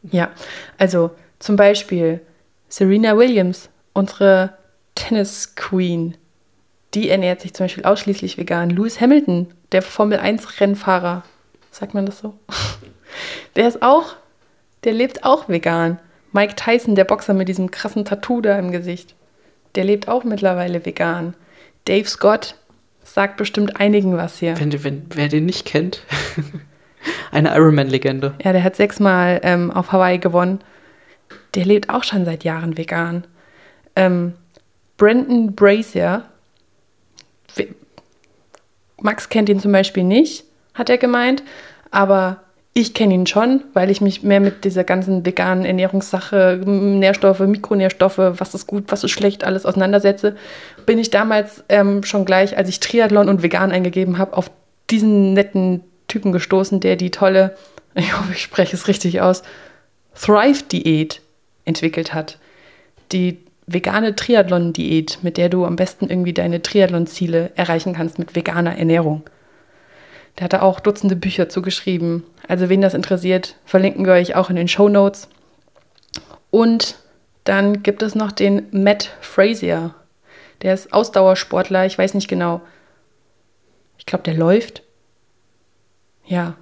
Mann. 0.04 0.12
Ja, 0.12 0.30
also 0.78 1.10
zum 1.40 1.56
Beispiel 1.56 2.20
Serena 2.68 3.16
Williams, 3.16 3.70
unsere 3.92 4.56
Tennis-Queen, 4.94 6.16
die 6.94 7.10
ernährt 7.10 7.40
sich 7.40 7.52
zum 7.52 7.64
Beispiel 7.64 7.84
ausschließlich 7.84 8.38
vegan. 8.38 8.70
Lewis 8.70 9.00
Hamilton, 9.00 9.48
der 9.72 9.82
Formel-1-Rennfahrer, 9.82 11.22
sagt 11.70 11.94
man 11.94 12.06
das 12.06 12.18
so? 12.18 12.34
Der 13.56 13.66
ist 13.66 13.80
auch, 13.80 14.16
der 14.84 14.92
lebt 14.92 15.24
auch 15.24 15.48
vegan. 15.48 15.98
Mike 16.32 16.54
Tyson, 16.56 16.94
der 16.94 17.04
Boxer 17.04 17.32
mit 17.32 17.48
diesem 17.48 17.70
krassen 17.70 18.04
Tattoo 18.04 18.42
da 18.42 18.58
im 18.58 18.70
Gesicht, 18.70 19.14
der 19.74 19.84
lebt 19.84 20.08
auch 20.08 20.22
mittlerweile 20.22 20.84
vegan. 20.84 21.34
Dave 21.86 22.06
Scott 22.06 22.56
sagt 23.02 23.36
bestimmt 23.38 23.80
einigen 23.80 24.16
was 24.16 24.38
hier. 24.38 24.58
Wenn, 24.60 24.84
wenn, 24.84 25.06
wer 25.14 25.28
den 25.28 25.46
nicht 25.46 25.64
kennt, 25.64 26.02
eine 27.30 27.54
Ironman-Legende. 27.56 28.34
Ja, 28.42 28.52
der 28.52 28.62
hat 28.62 28.76
sechsmal 28.76 29.40
ähm, 29.42 29.70
auf 29.70 29.92
Hawaii 29.92 30.18
gewonnen. 30.18 30.60
Der 31.54 31.64
lebt 31.64 31.88
auch 31.88 32.04
schon 32.04 32.24
seit 32.24 32.44
Jahren 32.44 32.76
vegan. 32.76 33.24
Ähm, 33.94 34.34
Brandon 34.98 35.54
Brazier, 35.54 36.24
Max 39.00 39.28
kennt 39.28 39.48
ihn 39.48 39.60
zum 39.60 39.72
Beispiel 39.72 40.04
nicht, 40.04 40.44
hat 40.74 40.90
er 40.90 40.98
gemeint, 40.98 41.42
aber 41.90 42.42
ich 42.78 42.92
kenne 42.92 43.14
ihn 43.14 43.26
schon, 43.26 43.64
weil 43.72 43.90
ich 43.90 44.02
mich 44.02 44.22
mehr 44.22 44.40
mit 44.40 44.64
dieser 44.64 44.84
ganzen 44.84 45.24
veganen 45.24 45.64
Ernährungssache, 45.64 46.60
Nährstoffe, 46.66 47.40
Mikronährstoffe, 47.40 48.18
was 48.18 48.54
ist 48.54 48.66
gut, 48.66 48.84
was 48.88 49.02
ist 49.02 49.12
schlecht, 49.12 49.44
alles 49.44 49.64
auseinandersetze. 49.64 50.36
Bin 50.84 50.98
ich 50.98 51.08
damals 51.08 51.64
ähm, 51.70 52.02
schon 52.02 52.26
gleich, 52.26 52.58
als 52.58 52.68
ich 52.68 52.80
Triathlon 52.80 53.30
und 53.30 53.42
vegan 53.42 53.72
eingegeben 53.72 54.18
habe, 54.18 54.36
auf 54.36 54.50
diesen 54.90 55.32
netten 55.32 55.84
Typen 56.06 56.32
gestoßen, 56.32 56.80
der 56.80 56.96
die 56.96 57.10
tolle, 57.10 57.56
ich 57.94 58.14
hoffe, 58.14 58.32
ich 58.32 58.42
spreche 58.42 58.76
es 58.76 58.88
richtig 58.88 59.22
aus, 59.22 59.42
Thrive-Diät 60.14 61.22
entwickelt 61.64 62.12
hat. 62.12 62.38
Die 63.10 63.38
vegane 63.66 64.14
Triathlon-Diät, 64.14 65.18
mit 65.22 65.36
der 65.36 65.48
du 65.48 65.64
am 65.64 65.76
besten 65.76 66.08
irgendwie 66.08 66.32
deine 66.32 66.62
Triathlon-Ziele 66.62 67.52
erreichen 67.56 67.94
kannst 67.94 68.18
mit 68.18 68.36
veganer 68.36 68.78
Ernährung. 68.78 69.22
Der 70.38 70.44
hat 70.44 70.52
da 70.52 70.62
auch 70.62 70.80
Dutzende 70.80 71.16
Bücher 71.16 71.48
zugeschrieben. 71.48 72.24
Also 72.46 72.68
wen 72.68 72.82
das 72.82 72.94
interessiert, 72.94 73.56
verlinken 73.64 74.04
wir 74.06 74.12
euch 74.12 74.34
auch 74.34 74.50
in 74.50 74.56
den 74.56 74.68
Show 74.68 74.88
Notes. 74.88 75.28
Und 76.50 76.96
dann 77.44 77.82
gibt 77.82 78.02
es 78.02 78.14
noch 78.14 78.32
den 78.32 78.66
Matt 78.70 79.10
Frazier. 79.20 79.94
Der 80.62 80.74
ist 80.74 80.92
Ausdauersportler, 80.92 81.86
ich 81.86 81.98
weiß 81.98 82.14
nicht 82.14 82.28
genau. 82.28 82.60
Ich 83.98 84.06
glaube, 84.06 84.24
der 84.24 84.34
läuft. 84.34 84.82
Ja. 86.24 86.54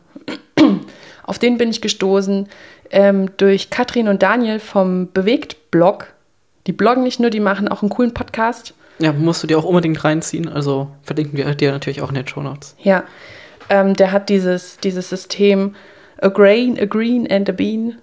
Auf 1.25 1.38
den 1.38 1.59
bin 1.59 1.71
ich 1.71 1.81
gestoßen 1.81 2.49
ähm, 2.90 3.31
durch 3.37 3.71
Katrin 3.71 4.09
und 4.09 4.23
Daniel 4.23 4.61
vom 4.61 5.12
Bewegt-Blog. 5.12 6.13
Die 6.66 6.72
bloggen 6.72 7.03
nicht 7.03 7.20
nur, 7.20 7.31
die 7.31 7.40
machen 7.40 7.68
auch 7.68 7.83
einen 7.83 7.90
coolen 7.90 8.14
Podcast. 8.14 8.74
Ja, 8.98 9.12
musst 9.12 9.42
du 9.42 9.46
dir 9.46 9.59
auch 9.59 9.64
unbedingt 9.64 10.03
reinziehen. 10.05 10.48
Also 10.48 10.88
verlinken 11.03 11.37
wir 11.37 11.55
dir 11.55 11.72
natürlich 11.72 12.00
auch 12.00 12.09
in 12.09 12.14
den 12.14 12.27
Show 12.27 12.42
Notes. 12.42 12.77
Ja, 12.83 13.05
ähm, 13.68 13.94
der 13.94 14.12
hat 14.12 14.29
dieses, 14.29 14.79
dieses 14.79 15.09
System 15.09 15.74
A 16.20 16.29
Grain, 16.29 16.79
A 16.79 16.85
Green 16.85 17.31
and 17.31 17.48
a 17.48 17.53
Bean 17.53 17.98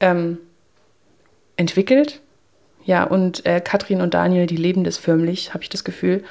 ähm, 0.00 0.38
entwickelt. 1.56 2.20
Ja, 2.84 3.04
und 3.04 3.46
äh, 3.46 3.60
Katrin 3.60 4.00
und 4.00 4.14
Daniel, 4.14 4.46
die 4.46 4.56
leben 4.56 4.84
das 4.84 4.98
förmlich, 4.98 5.54
habe 5.54 5.62
ich 5.62 5.68
das 5.68 5.84
Gefühl. 5.84 6.24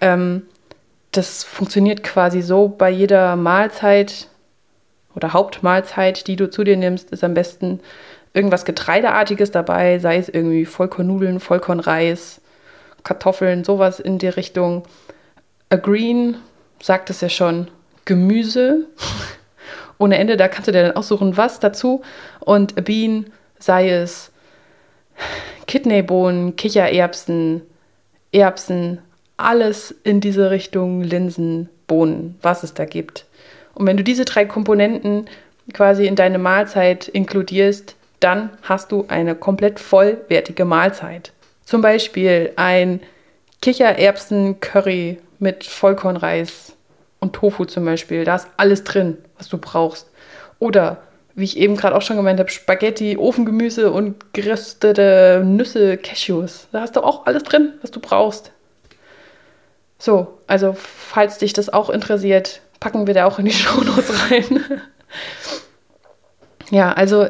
Ähm, 0.00 0.42
das 1.10 1.44
funktioniert 1.44 2.02
quasi 2.02 2.40
so 2.40 2.68
bei 2.68 2.90
jeder 2.90 3.36
Mahlzeit 3.36 4.28
oder 5.14 5.34
Hauptmahlzeit, 5.34 6.26
die 6.26 6.36
du 6.36 6.48
zu 6.48 6.64
dir 6.64 6.76
nimmst, 6.76 7.10
ist 7.10 7.22
am 7.22 7.34
besten 7.34 7.80
irgendwas 8.34 8.64
Getreideartiges 8.64 9.50
dabei, 9.50 9.98
sei 9.98 10.16
es 10.16 10.28
irgendwie 10.28 10.64
Vollkornnudeln, 10.64 11.40
Vollkornreis, 11.40 12.40
Kartoffeln, 13.02 13.64
sowas 13.64 14.00
in 14.00 14.18
die 14.18 14.28
Richtung. 14.28 14.84
A 15.70 15.76
Green 15.76 16.36
sagt 16.80 17.10
es 17.10 17.20
ja 17.20 17.28
schon, 17.28 17.68
Gemüse 18.04 18.86
ohne 19.98 20.18
Ende, 20.18 20.36
da 20.36 20.48
kannst 20.48 20.68
du 20.68 20.72
dir 20.72 20.82
dann 20.82 20.96
aussuchen, 20.96 21.36
was 21.36 21.60
dazu. 21.60 22.02
Und 22.40 22.76
a 22.78 22.80
Bean, 22.80 23.26
sei 23.58 23.90
es 23.90 24.32
Kidneybohnen, 25.66 26.56
Kichererbsen, 26.56 27.62
Erbsen, 28.32 28.98
alles 29.36 29.94
in 30.04 30.20
diese 30.20 30.50
Richtung, 30.50 31.02
Linsen, 31.02 31.68
Bohnen, 31.86 32.38
was 32.42 32.62
es 32.62 32.74
da 32.74 32.84
gibt. 32.84 33.26
Und 33.74 33.86
wenn 33.86 33.96
du 33.96 34.04
diese 34.04 34.24
drei 34.24 34.44
Komponenten 34.44 35.26
quasi 35.72 36.06
in 36.06 36.16
deine 36.16 36.38
Mahlzeit 36.38 37.08
inkludierst, 37.08 37.96
dann 38.22 38.50
hast 38.62 38.92
du 38.92 39.06
eine 39.08 39.34
komplett 39.34 39.80
vollwertige 39.80 40.64
Mahlzeit. 40.64 41.32
Zum 41.64 41.80
Beispiel 41.80 42.52
ein 42.56 43.00
Kichererbsen-Curry 43.62 45.18
mit 45.38 45.64
Vollkornreis 45.64 46.74
und 47.20 47.34
Tofu 47.34 47.64
zum 47.64 47.84
Beispiel. 47.84 48.24
Da 48.24 48.36
ist 48.36 48.48
alles 48.56 48.84
drin, 48.84 49.18
was 49.38 49.48
du 49.48 49.58
brauchst. 49.58 50.10
Oder, 50.58 50.98
wie 51.34 51.44
ich 51.44 51.56
eben 51.56 51.76
gerade 51.76 51.96
auch 51.96 52.02
schon 52.02 52.16
gemeint 52.16 52.40
habe, 52.40 52.50
Spaghetti, 52.50 53.16
Ofengemüse 53.16 53.90
und 53.90 54.32
geröstete 54.32 55.42
Nüsse, 55.44 55.96
Cashews. 55.96 56.68
Da 56.72 56.80
hast 56.80 56.96
du 56.96 57.00
auch 57.00 57.26
alles 57.26 57.44
drin, 57.44 57.72
was 57.80 57.90
du 57.90 58.00
brauchst. 58.00 58.52
So, 59.98 60.38
also 60.48 60.74
falls 60.76 61.38
dich 61.38 61.52
das 61.52 61.72
auch 61.72 61.88
interessiert, 61.88 62.60
packen 62.80 63.06
wir 63.06 63.14
da 63.14 63.26
auch 63.26 63.38
in 63.38 63.44
die 63.44 63.52
Shownotes 63.52 64.30
rein. 64.30 64.64
ja, 66.70 66.92
also 66.92 67.28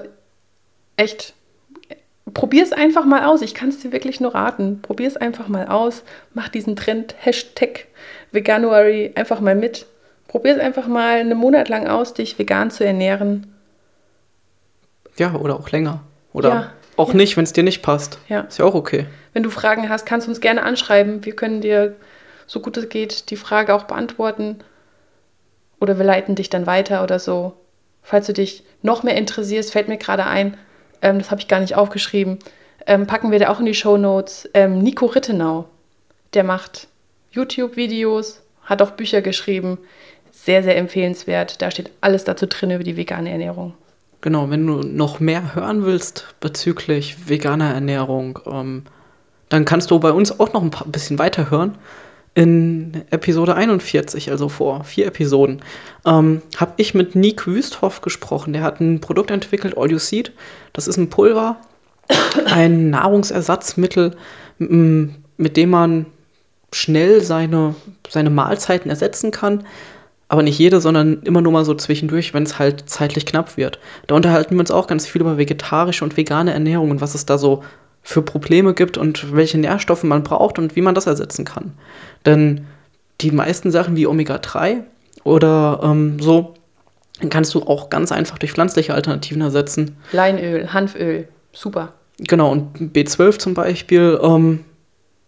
echt, 1.02 1.34
probier 2.32 2.62
es 2.62 2.72
einfach 2.72 3.04
mal 3.04 3.24
aus. 3.24 3.42
Ich 3.42 3.54
kann 3.54 3.68
es 3.68 3.80
dir 3.80 3.92
wirklich 3.92 4.20
nur 4.20 4.34
raten. 4.34 4.80
Probier 4.80 5.08
es 5.08 5.16
einfach 5.16 5.48
mal 5.48 5.66
aus. 5.68 6.04
Mach 6.34 6.48
diesen 6.48 6.76
Trend, 6.76 7.14
Hashtag 7.18 7.86
Veganuary 8.30 9.12
einfach 9.14 9.40
mal 9.40 9.54
mit. 9.54 9.86
Probier 10.28 10.54
es 10.54 10.60
einfach 10.60 10.86
mal 10.86 11.18
einen 11.18 11.36
Monat 11.36 11.68
lang 11.68 11.86
aus, 11.86 12.14
dich 12.14 12.38
vegan 12.38 12.70
zu 12.70 12.84
ernähren. 12.84 13.52
Ja, 15.18 15.34
oder 15.34 15.56
auch 15.56 15.70
länger. 15.70 16.00
Oder 16.32 16.48
ja, 16.48 16.72
auch 16.96 17.10
ja. 17.10 17.16
nicht, 17.16 17.36
wenn 17.36 17.44
es 17.44 17.52
dir 17.52 17.64
nicht 17.64 17.82
passt. 17.82 18.18
Ja. 18.28 18.40
Ist 18.42 18.58
ja 18.58 18.64
auch 18.64 18.74
okay. 18.74 19.06
Wenn 19.34 19.42
du 19.42 19.50
Fragen 19.50 19.88
hast, 19.88 20.06
kannst 20.06 20.26
du 20.26 20.30
uns 20.30 20.40
gerne 20.40 20.62
anschreiben. 20.62 21.24
Wir 21.24 21.36
können 21.36 21.60
dir, 21.60 21.96
so 22.46 22.60
gut 22.60 22.76
es 22.78 22.88
geht, 22.88 23.30
die 23.30 23.36
Frage 23.36 23.74
auch 23.74 23.84
beantworten. 23.84 24.58
Oder 25.80 25.98
wir 25.98 26.04
leiten 26.04 26.34
dich 26.34 26.48
dann 26.48 26.66
weiter 26.66 27.02
oder 27.02 27.18
so. 27.18 27.54
Falls 28.02 28.26
du 28.26 28.32
dich 28.32 28.64
noch 28.82 29.02
mehr 29.02 29.16
interessierst, 29.16 29.72
fällt 29.72 29.88
mir 29.88 29.98
gerade 29.98 30.26
ein, 30.26 30.56
ähm, 31.02 31.18
das 31.18 31.30
habe 31.30 31.40
ich 31.40 31.48
gar 31.48 31.60
nicht 31.60 31.76
aufgeschrieben, 31.76 32.38
ähm, 32.86 33.06
packen 33.06 33.30
wir 33.30 33.38
da 33.38 33.50
auch 33.50 33.60
in 33.60 33.66
die 33.66 33.74
Show 33.74 33.96
Notes. 33.96 34.48
Ähm, 34.54 34.78
Nico 34.78 35.06
Rittenau, 35.06 35.66
der 36.34 36.44
macht 36.44 36.88
YouTube-Videos, 37.32 38.42
hat 38.64 38.82
auch 38.82 38.92
Bücher 38.92 39.22
geschrieben. 39.22 39.78
Sehr, 40.30 40.62
sehr 40.62 40.76
empfehlenswert. 40.76 41.60
Da 41.62 41.70
steht 41.70 41.90
alles 42.00 42.24
dazu 42.24 42.46
drin 42.46 42.70
über 42.70 42.84
die 42.84 42.96
vegane 42.96 43.30
Ernährung. 43.30 43.74
Genau, 44.22 44.50
wenn 44.50 44.66
du 44.66 44.80
noch 44.82 45.20
mehr 45.20 45.54
hören 45.54 45.84
willst 45.84 46.34
bezüglich 46.40 47.28
veganer 47.28 47.74
Ernährung, 47.74 48.38
ähm, 48.46 48.84
dann 49.48 49.64
kannst 49.64 49.90
du 49.90 49.98
bei 49.98 50.12
uns 50.12 50.40
auch 50.40 50.52
noch 50.52 50.62
ein 50.62 50.92
bisschen 50.92 51.18
weiter 51.18 51.50
hören 51.50 51.76
in 52.34 53.02
Episode 53.10 53.54
41, 53.54 54.30
also 54.30 54.48
vor 54.48 54.84
vier 54.84 55.06
Episoden, 55.06 55.60
ähm, 56.06 56.40
habe 56.56 56.72
ich 56.78 56.94
mit 56.94 57.14
Nick 57.14 57.46
Wüsthoff 57.46 58.00
gesprochen. 58.00 58.52
Der 58.52 58.62
hat 58.62 58.80
ein 58.80 59.00
Produkt 59.00 59.30
entwickelt, 59.30 59.76
All 59.76 59.90
You 59.90 59.98
Seed. 59.98 60.32
Das 60.72 60.88
ist 60.88 60.96
ein 60.96 61.10
Pulver, 61.10 61.56
ein 62.46 62.90
Nahrungsersatzmittel, 62.90 64.16
mit 64.58 65.56
dem 65.56 65.70
man 65.70 66.06
schnell 66.72 67.20
seine, 67.20 67.74
seine 68.08 68.30
Mahlzeiten 68.30 68.90
ersetzen 68.90 69.30
kann. 69.30 69.64
Aber 70.28 70.42
nicht 70.42 70.58
jede, 70.58 70.80
sondern 70.80 71.20
immer 71.24 71.42
nur 71.42 71.52
mal 71.52 71.66
so 71.66 71.74
zwischendurch, 71.74 72.32
wenn 72.32 72.44
es 72.44 72.58
halt 72.58 72.88
zeitlich 72.88 73.26
knapp 73.26 73.58
wird. 73.58 73.78
Da 74.06 74.14
unterhalten 74.14 74.54
wir 74.54 74.60
uns 74.60 74.70
auch 74.70 74.86
ganz 74.86 75.06
viel 75.06 75.20
über 75.20 75.36
vegetarische 75.36 76.04
und 76.04 76.16
vegane 76.16 76.54
Ernährung 76.54 76.90
und 76.90 77.02
was 77.02 77.14
es 77.14 77.26
da 77.26 77.36
so 77.36 77.62
für 78.02 78.22
Probleme 78.22 78.74
gibt 78.74 78.98
und 78.98 79.34
welche 79.34 79.58
Nährstoffe 79.58 80.02
man 80.02 80.22
braucht 80.22 80.58
und 80.58 80.76
wie 80.76 80.82
man 80.82 80.94
das 80.94 81.06
ersetzen 81.06 81.44
kann. 81.44 81.72
Denn 82.26 82.66
die 83.20 83.30
meisten 83.30 83.70
Sachen 83.70 83.96
wie 83.96 84.06
Omega-3 84.06 84.80
oder 85.24 85.80
ähm, 85.82 86.18
so 86.20 86.54
kannst 87.30 87.54
du 87.54 87.62
auch 87.62 87.90
ganz 87.90 88.10
einfach 88.10 88.38
durch 88.38 88.52
pflanzliche 88.52 88.94
Alternativen 88.94 89.42
ersetzen. 89.42 89.96
Leinöl, 90.10 90.72
Hanföl, 90.72 91.28
super. 91.52 91.92
Genau, 92.18 92.50
und 92.50 92.94
B12 92.94 93.38
zum 93.38 93.54
Beispiel, 93.54 94.18
ähm, 94.22 94.64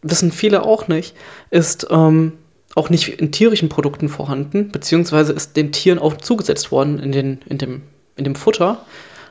wissen 0.03 0.33
viele 0.33 0.65
auch 0.65 0.89
nicht, 0.89 1.15
ist 1.51 1.87
ähm, 1.91 2.33
auch 2.75 2.91
nicht 2.91 3.21
in 3.21 3.33
tierischen 3.33 3.69
Produkten 3.69 4.09
vorhanden, 4.09 4.71
beziehungsweise 4.71 5.33
ist 5.33 5.57
den 5.57 5.73
Tieren 5.73 5.99
auch 5.99 6.17
zugesetzt 6.17 6.73
worden 6.73 6.99
in, 6.99 7.13
den, 7.13 7.41
in, 7.47 7.59
dem, 7.59 7.83
in 8.17 8.25
dem 8.25 8.35
Futter. 8.35 8.85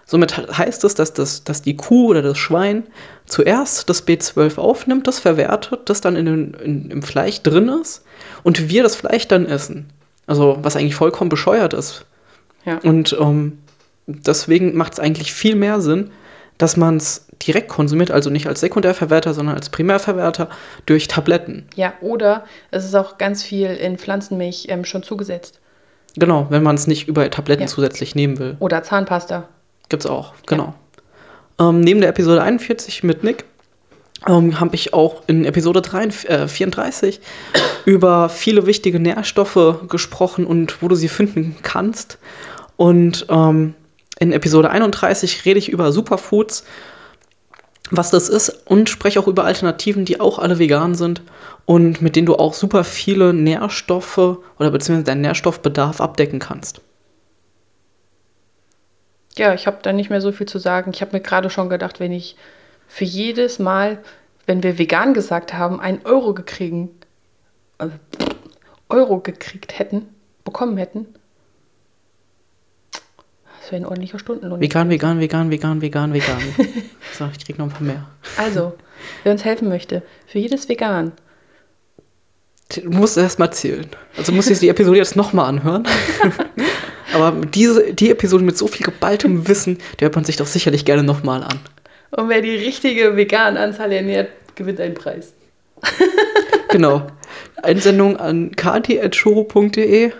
Somit 0.05 0.37
heißt 0.37 0.83
es, 0.83 0.95
dass, 0.95 1.13
das, 1.13 1.43
dass 1.43 1.61
die 1.61 1.77
Kuh 1.77 2.09
oder 2.09 2.21
das 2.21 2.37
Schwein 2.37 2.83
zuerst 3.25 3.89
das 3.89 4.05
B12 4.05 4.57
aufnimmt, 4.57 5.07
das 5.07 5.19
verwertet, 5.19 5.81
das 5.85 6.01
dann 6.01 6.15
in 6.15 6.25
den, 6.25 6.53
in, 6.55 6.91
im 6.91 7.01
Fleisch 7.01 7.41
drin 7.41 7.69
ist 7.69 8.03
und 8.43 8.69
wir 8.69 8.83
das 8.83 8.95
Fleisch 8.95 9.27
dann 9.27 9.45
essen. 9.45 9.89
Also 10.27 10.57
was 10.61 10.75
eigentlich 10.75 10.95
vollkommen 10.95 11.29
bescheuert 11.29 11.73
ist. 11.73 12.05
Ja. 12.65 12.79
Und 12.83 13.15
ähm, 13.19 13.59
deswegen 14.07 14.75
macht 14.75 14.93
es 14.93 14.99
eigentlich 14.99 15.33
viel 15.33 15.55
mehr 15.55 15.81
Sinn, 15.81 16.11
dass 16.57 16.77
man 16.77 16.97
es 16.97 17.27
direkt 17.45 17.67
konsumiert, 17.67 18.11
also 18.11 18.29
nicht 18.29 18.47
als 18.47 18.59
Sekundärverwerter, 18.59 19.33
sondern 19.33 19.55
als 19.55 19.69
Primärverwerter 19.69 20.49
durch 20.85 21.07
Tabletten. 21.07 21.65
Ja, 21.75 21.93
oder 22.01 22.45
es 22.71 22.85
ist 22.85 22.95
auch 22.95 23.17
ganz 23.17 23.43
viel 23.43 23.69
in 23.69 23.97
Pflanzenmilch 23.97 24.67
ähm, 24.69 24.85
schon 24.85 25.03
zugesetzt. 25.03 25.59
Genau, 26.15 26.47
wenn 26.49 26.63
man 26.63 26.75
es 26.75 26.87
nicht 26.87 27.07
über 27.07 27.29
Tabletten 27.29 27.63
ja. 27.63 27.67
zusätzlich 27.67 28.15
nehmen 28.15 28.37
will. 28.37 28.55
Oder 28.59 28.83
Zahnpasta. 28.83 29.49
Gibt's 29.89 30.05
auch, 30.05 30.33
genau. 30.45 30.73
Ja. 31.59 31.69
Ähm, 31.69 31.81
neben 31.81 32.01
der 32.01 32.09
Episode 32.09 32.41
41 32.41 33.03
mit 33.03 33.23
Nick 33.23 33.45
ähm, 34.27 34.59
habe 34.59 34.75
ich 34.75 34.93
auch 34.93 35.23
in 35.27 35.45
Episode 35.45 35.81
3, 35.81 36.03
äh, 36.03 36.47
34 36.47 37.19
über 37.85 38.29
viele 38.29 38.65
wichtige 38.65 38.99
Nährstoffe 38.99 39.87
gesprochen 39.89 40.45
und 40.45 40.81
wo 40.81 40.87
du 40.87 40.95
sie 40.95 41.09
finden 41.09 41.57
kannst. 41.61 42.17
Und 42.77 43.25
ähm, 43.29 43.75
in 44.19 44.31
Episode 44.31 44.69
31 44.69 45.45
rede 45.45 45.59
ich 45.59 45.69
über 45.69 45.91
Superfoods, 45.91 46.63
was 47.91 48.11
das 48.11 48.29
ist 48.29 48.49
und 48.65 48.89
spreche 48.89 49.19
auch 49.19 49.27
über 49.27 49.43
Alternativen, 49.43 50.05
die 50.05 50.19
auch 50.19 50.39
alle 50.39 50.57
vegan 50.57 50.95
sind 50.95 51.21
und 51.65 52.01
mit 52.01 52.15
denen 52.15 52.25
du 52.25 52.35
auch 52.35 52.53
super 52.53 52.83
viele 52.83 53.33
Nährstoffe 53.33 54.17
oder 54.17 54.71
beziehungsweise 54.71 55.05
deinen 55.05 55.21
Nährstoffbedarf 55.21 56.01
abdecken 56.01 56.39
kannst. 56.39 56.81
Ja, 59.37 59.53
ich 59.53 59.65
habe 59.67 59.77
da 59.81 59.93
nicht 59.93 60.09
mehr 60.09 60.21
so 60.21 60.31
viel 60.31 60.47
zu 60.47 60.59
sagen. 60.59 60.91
Ich 60.93 61.01
habe 61.01 61.13
mir 61.13 61.21
gerade 61.21 61.49
schon 61.49 61.69
gedacht, 61.69 61.99
wenn 61.99 62.11
ich 62.11 62.35
für 62.87 63.05
jedes 63.05 63.59
Mal, 63.59 63.97
wenn 64.45 64.61
wir 64.61 64.77
vegan 64.77 65.13
gesagt 65.13 65.53
haben, 65.53 65.79
einen 65.79 66.01
Euro 66.05 66.33
gekriegen, 66.33 66.89
äh, 67.79 67.87
Euro 68.89 69.19
gekriegt 69.19 69.79
hätten, 69.79 70.07
bekommen 70.43 70.77
hätten, 70.77 71.07
das 73.63 73.71
wäre 73.71 73.81
ein 73.81 73.85
ordentlicher 73.85 74.19
Stundenlohn. 74.19 74.59
Vegan, 74.59 74.89
vegan, 74.89 75.21
vegan, 75.21 75.49
vegan, 75.49 75.81
vegan, 75.81 76.13
vegan. 76.13 76.41
so, 77.17 77.29
ich 77.31 77.45
krieg 77.45 77.57
noch 77.57 77.67
ein 77.67 77.71
paar 77.71 77.81
mehr. 77.81 78.05
Also, 78.35 78.73
wer 79.23 79.31
uns 79.31 79.45
helfen 79.45 79.69
möchte, 79.69 80.03
für 80.27 80.37
jedes 80.37 80.67
Vegan. 80.67 81.13
Du 82.75 82.89
musst 82.89 83.17
erst 83.17 83.39
mal 83.39 83.51
zählen. 83.51 83.87
Also 84.17 84.33
musst 84.33 84.49
du 84.49 84.55
die 84.55 84.67
Episode 84.67 84.97
jetzt 84.97 85.15
nochmal 85.15 85.45
anhören. 85.45 85.87
Aber 87.13 87.45
diese, 87.45 87.93
die 87.93 88.09
Episode 88.09 88.43
mit 88.43 88.57
so 88.57 88.67
viel 88.67 88.85
geballtem 88.85 89.47
Wissen, 89.47 89.77
die 89.99 90.05
hört 90.05 90.15
man 90.15 90.25
sich 90.25 90.37
doch 90.37 90.47
sicherlich 90.47 90.83
gerne 90.85 91.03
nochmal 91.03 91.43
an. 91.43 91.59
Und 92.11 92.29
wer 92.29 92.41
die 92.41 92.55
richtige 92.55 93.15
vegane 93.15 93.59
Anzahl 93.59 93.91
ernährt, 93.91 94.29
gewinnt 94.55 94.79
einen 94.79 94.95
Preis. 94.95 95.33
genau. 96.69 97.07
Einsendung 97.61 98.17
an 98.17 98.51
kati.shoro.de. 98.55 100.11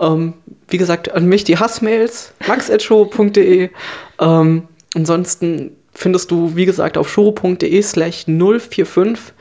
Ähm, 0.00 0.34
wie 0.68 0.78
gesagt, 0.78 1.12
an 1.12 1.26
mich 1.26 1.44
die 1.44 1.58
Hassmails, 1.58 2.32
max.shoro.de. 2.46 3.70
Ähm, 4.18 4.68
ansonsten 4.94 5.76
findest 5.92 6.30
du, 6.30 6.56
wie 6.56 6.66
gesagt, 6.66 6.98
auf 6.98 7.10
shoro.de 7.10 7.82
slash 7.82 8.24
045 8.26 9.34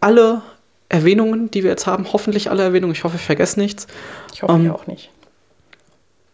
alle 0.00 0.42
Erwähnungen, 0.88 1.50
die 1.50 1.62
wir 1.62 1.70
jetzt 1.70 1.86
haben. 1.86 2.12
Hoffentlich 2.12 2.50
alle 2.50 2.62
Erwähnungen. 2.62 2.94
Ich 2.94 3.04
hoffe, 3.04 3.16
ich 3.16 3.22
vergesse 3.22 3.58
nichts. 3.58 3.86
Ich 4.34 4.42
hoffe 4.42 4.54
ähm, 4.54 4.70
auch 4.70 4.86
nicht 4.86 5.10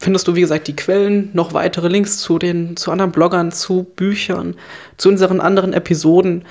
findest 0.03 0.27
du, 0.27 0.35
wie 0.35 0.41
gesagt, 0.41 0.67
die 0.67 0.77
Quellen, 0.77 1.31
noch 1.33 1.55
weitere 1.55 1.89
Links 1.89 2.19
zu 2.19 2.39
den, 2.39 2.77
zu 2.77 2.91
anderen 2.91 3.13
Bloggern, 3.13 3.53
zu 3.53 3.85
Büchern, 3.85 4.57
zu 4.97 5.09
unseren 5.09 5.41
anderen 5.41 5.73
Episoden. 5.73 6.45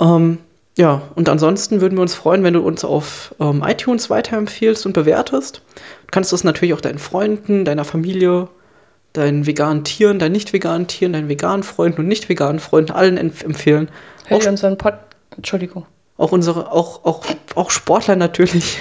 Ähm, 0.00 0.38
ja, 0.78 1.02
und 1.14 1.28
ansonsten 1.28 1.80
würden 1.80 1.96
wir 1.98 2.02
uns 2.02 2.14
freuen, 2.14 2.42
wenn 2.42 2.54
du 2.54 2.60
uns 2.60 2.82
auf 2.84 3.34
ähm, 3.40 3.62
iTunes 3.64 4.08
weiterempfehlst 4.08 4.86
und 4.86 4.94
bewertest. 4.94 5.60
Du 5.76 6.10
kannst 6.10 6.32
das 6.32 6.44
natürlich 6.44 6.72
auch 6.74 6.80
deinen 6.80 6.98
Freunden, 6.98 7.66
deiner 7.66 7.84
Familie, 7.84 8.48
deinen 9.12 9.46
veganen 9.46 9.84
Tieren, 9.84 10.18
deinen 10.18 10.32
nicht 10.32 10.52
veganen 10.54 10.86
Tieren, 10.86 11.12
deinen 11.12 11.28
veganen 11.28 11.62
Freunden 11.62 12.00
und 12.00 12.08
nicht 12.08 12.28
veganen 12.30 12.58
Freunden 12.58 12.92
allen 12.92 13.18
empfehlen. 13.18 13.88
Hört 14.26 14.44
ihr 14.44 14.50
unseren 14.50 14.78
Pod. 14.78 14.94
Entschuldigung. 15.36 15.84
Auch 16.16 16.32
unsere, 16.32 16.72
auch, 16.72 17.04
auch, 17.04 17.24
auch 17.54 17.70
Sportler 17.70 18.16
natürlich. 18.16 18.78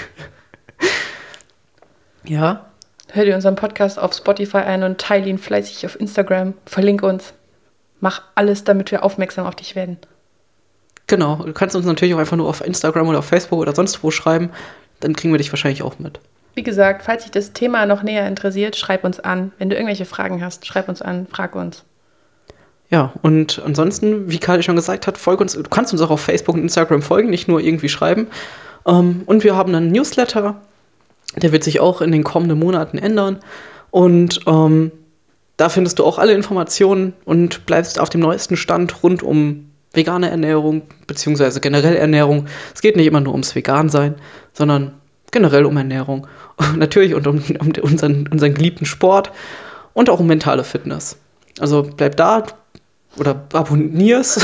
ja. 2.23 2.72
Hör 3.15 3.25
dir 3.25 3.35
unseren 3.35 3.53
Podcast 3.53 3.99
auf 3.99 4.11
Spotify 4.15 4.57
ein 4.57 4.81
und 4.81 4.97
teile 4.97 5.29
ihn 5.29 5.37
fleißig 5.37 5.85
auf 5.85 5.99
Instagram. 5.99 6.55
Verlink 6.65 7.03
uns. 7.03 7.35
Mach 7.99 8.23
alles, 8.33 8.63
damit 8.63 8.89
wir 8.89 9.03
aufmerksam 9.03 9.45
auf 9.45 9.53
dich 9.53 9.75
werden. 9.75 9.97
Genau, 11.05 11.35
du 11.35 11.53
kannst 11.53 11.75
uns 11.75 11.85
natürlich 11.85 12.15
auch 12.15 12.19
einfach 12.19 12.37
nur 12.37 12.49
auf 12.49 12.65
Instagram 12.65 13.07
oder 13.07 13.19
auf 13.19 13.25
Facebook 13.25 13.59
oder 13.59 13.75
sonst 13.75 14.03
wo 14.03 14.09
schreiben. 14.09 14.49
Dann 14.99 15.15
kriegen 15.15 15.31
wir 15.31 15.37
dich 15.37 15.51
wahrscheinlich 15.51 15.83
auch 15.83 15.99
mit. 15.99 16.19
Wie 16.55 16.63
gesagt, 16.63 17.03
falls 17.03 17.21
dich 17.21 17.29
das 17.29 17.53
Thema 17.53 17.85
noch 17.85 18.01
näher 18.01 18.27
interessiert, 18.27 18.75
schreib 18.77 19.03
uns 19.03 19.19
an. 19.19 19.51
Wenn 19.59 19.69
du 19.69 19.75
irgendwelche 19.75 20.05
Fragen 20.05 20.43
hast, 20.43 20.65
schreib 20.65 20.89
uns 20.89 21.03
an, 21.03 21.27
frag 21.27 21.55
uns. 21.55 21.83
Ja, 22.89 23.13
und 23.21 23.61
ansonsten, 23.63 24.31
wie 24.31 24.39
Karl 24.39 24.63
schon 24.63 24.75
gesagt 24.75 25.05
hat, 25.05 25.19
folg 25.19 25.39
uns, 25.39 25.53
du 25.53 25.61
kannst 25.61 25.93
uns 25.93 26.01
auch 26.01 26.09
auf 26.09 26.21
Facebook 26.21 26.55
und 26.55 26.63
Instagram 26.63 27.03
folgen, 27.03 27.29
nicht 27.29 27.47
nur 27.47 27.59
irgendwie 27.59 27.89
schreiben. 27.89 28.25
Ähm, 28.87 29.21
und 29.27 29.43
wir 29.43 29.55
haben 29.55 29.75
einen 29.75 29.91
Newsletter, 29.91 30.59
der 31.35 31.51
wird 31.51 31.63
sich 31.63 31.79
auch 31.79 32.01
in 32.01 32.11
den 32.11 32.23
kommenden 32.23 32.59
Monaten 32.59 32.97
ändern. 32.97 33.39
Und 33.91 34.41
ähm, 34.47 34.91
da 35.57 35.69
findest 35.69 35.99
du 35.99 36.05
auch 36.05 36.17
alle 36.17 36.33
Informationen 36.33 37.13
und 37.25 37.65
bleibst 37.65 37.99
auf 37.99 38.09
dem 38.09 38.21
neuesten 38.21 38.57
Stand 38.57 39.03
rund 39.03 39.23
um 39.23 39.69
vegane 39.93 40.29
Ernährung, 40.29 40.81
beziehungsweise 41.05 41.61
generell 41.61 41.95
Ernährung. 41.95 42.47
Es 42.73 42.81
geht 42.81 42.95
nicht 42.95 43.05
immer 43.05 43.21
nur 43.21 43.33
ums 43.33 43.53
Vegan-Sein, 43.53 44.15
sondern 44.53 44.93
generell 45.31 45.65
um 45.65 45.77
Ernährung. 45.77 46.27
Und 46.57 46.77
natürlich 46.79 47.13
und 47.13 47.27
um, 47.27 47.43
um 47.59 47.71
unseren, 47.81 48.27
unseren 48.27 48.53
geliebten 48.53 48.85
Sport 48.85 49.31
und 49.93 50.09
auch 50.09 50.19
um 50.19 50.27
mentale 50.27 50.63
Fitness. 50.63 51.17
Also 51.59 51.83
bleib 51.83 52.17
da 52.17 52.43
oder 53.17 53.43
abonnier's. 53.53 54.39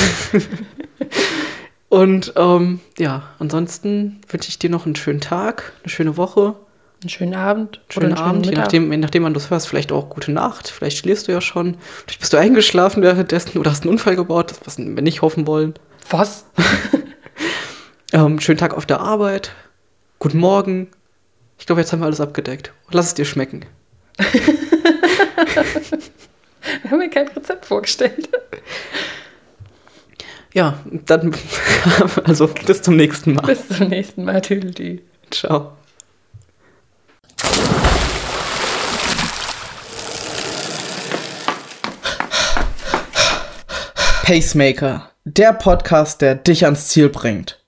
und 1.90 2.34
ähm, 2.36 2.80
ja, 3.00 3.24
ansonsten 3.40 4.22
wünsche 4.30 4.50
ich 4.50 4.60
dir 4.60 4.70
noch 4.70 4.86
einen 4.86 4.96
schönen 4.96 5.22
Tag, 5.22 5.74
eine 5.84 5.90
schöne 5.90 6.18
Woche. 6.18 6.56
Einen 7.02 7.10
schönen 7.10 7.36
Abend. 7.36 7.80
Schönen 7.90 8.08
einen 8.08 8.18
Abend, 8.18 8.46
schönen 8.46 8.58
je 8.58 8.62
nachdem, 8.62 8.92
je 8.92 8.98
nachdem, 8.98 9.24
wann 9.24 9.34
du 9.34 9.40
es 9.40 9.50
hörst, 9.50 9.68
vielleicht 9.68 9.92
auch 9.94 10.10
gute 10.10 10.34
Nacht. 10.34 10.70
Vielleicht 10.70 10.98
schläfst 10.98 11.28
du 11.28 11.32
ja 11.32 11.40
schon. 11.40 11.78
Vielleicht 12.06 12.20
bist 12.20 12.34
du 12.34 12.38
eingeschlafen 12.38 13.02
währenddessen 13.02 13.58
oder 13.58 13.72
hast 13.72 13.84
einen 13.84 13.92
Unfall 13.92 14.18
gebaut, 14.18 14.54
was 14.66 14.78
wir 14.78 14.86
nicht 14.86 15.22
hoffen 15.22 15.48
wollen. 15.48 15.76
Was? 16.10 16.46
ähm, 18.12 18.42
schönen 18.42 18.58
Tag 18.58 18.74
auf 18.74 18.86
der 18.86 19.00
Arbeit. 19.00 19.54
Guten 20.20 20.40
Morgen. 20.40 20.90
Ich 21.58 21.66
glaube, 21.66 21.80
jetzt 21.80 21.94
haben 21.94 22.00
wir 22.00 22.06
alles 22.06 22.20
abgedeckt. 22.20 22.74
Lass 22.92 23.08
es 23.08 23.14
dir 23.14 23.26
schmecken. 23.26 23.66
wir 24.18 24.28
haben 26.92 26.98
mir 26.98 27.10
kein 27.10 27.28
Rezept 27.30 27.66
vorgestellt. 27.66 28.30
Ja, 30.52 30.80
dann 31.06 31.36
also 32.24 32.48
bis 32.48 32.82
zum 32.82 32.96
nächsten 32.96 33.34
Mal. 33.34 33.46
Bis 33.46 33.68
zum 33.68 33.88
nächsten 33.88 34.26
Mal, 34.26 34.42
Tüdelü. 34.42 35.00
Ciao. 35.30 35.78
Pacemaker, 44.30 45.10
der 45.26 45.54
Podcast, 45.54 46.22
der 46.22 46.36
dich 46.36 46.64
ans 46.64 46.90
Ziel 46.90 47.10
bringt. 47.10 47.59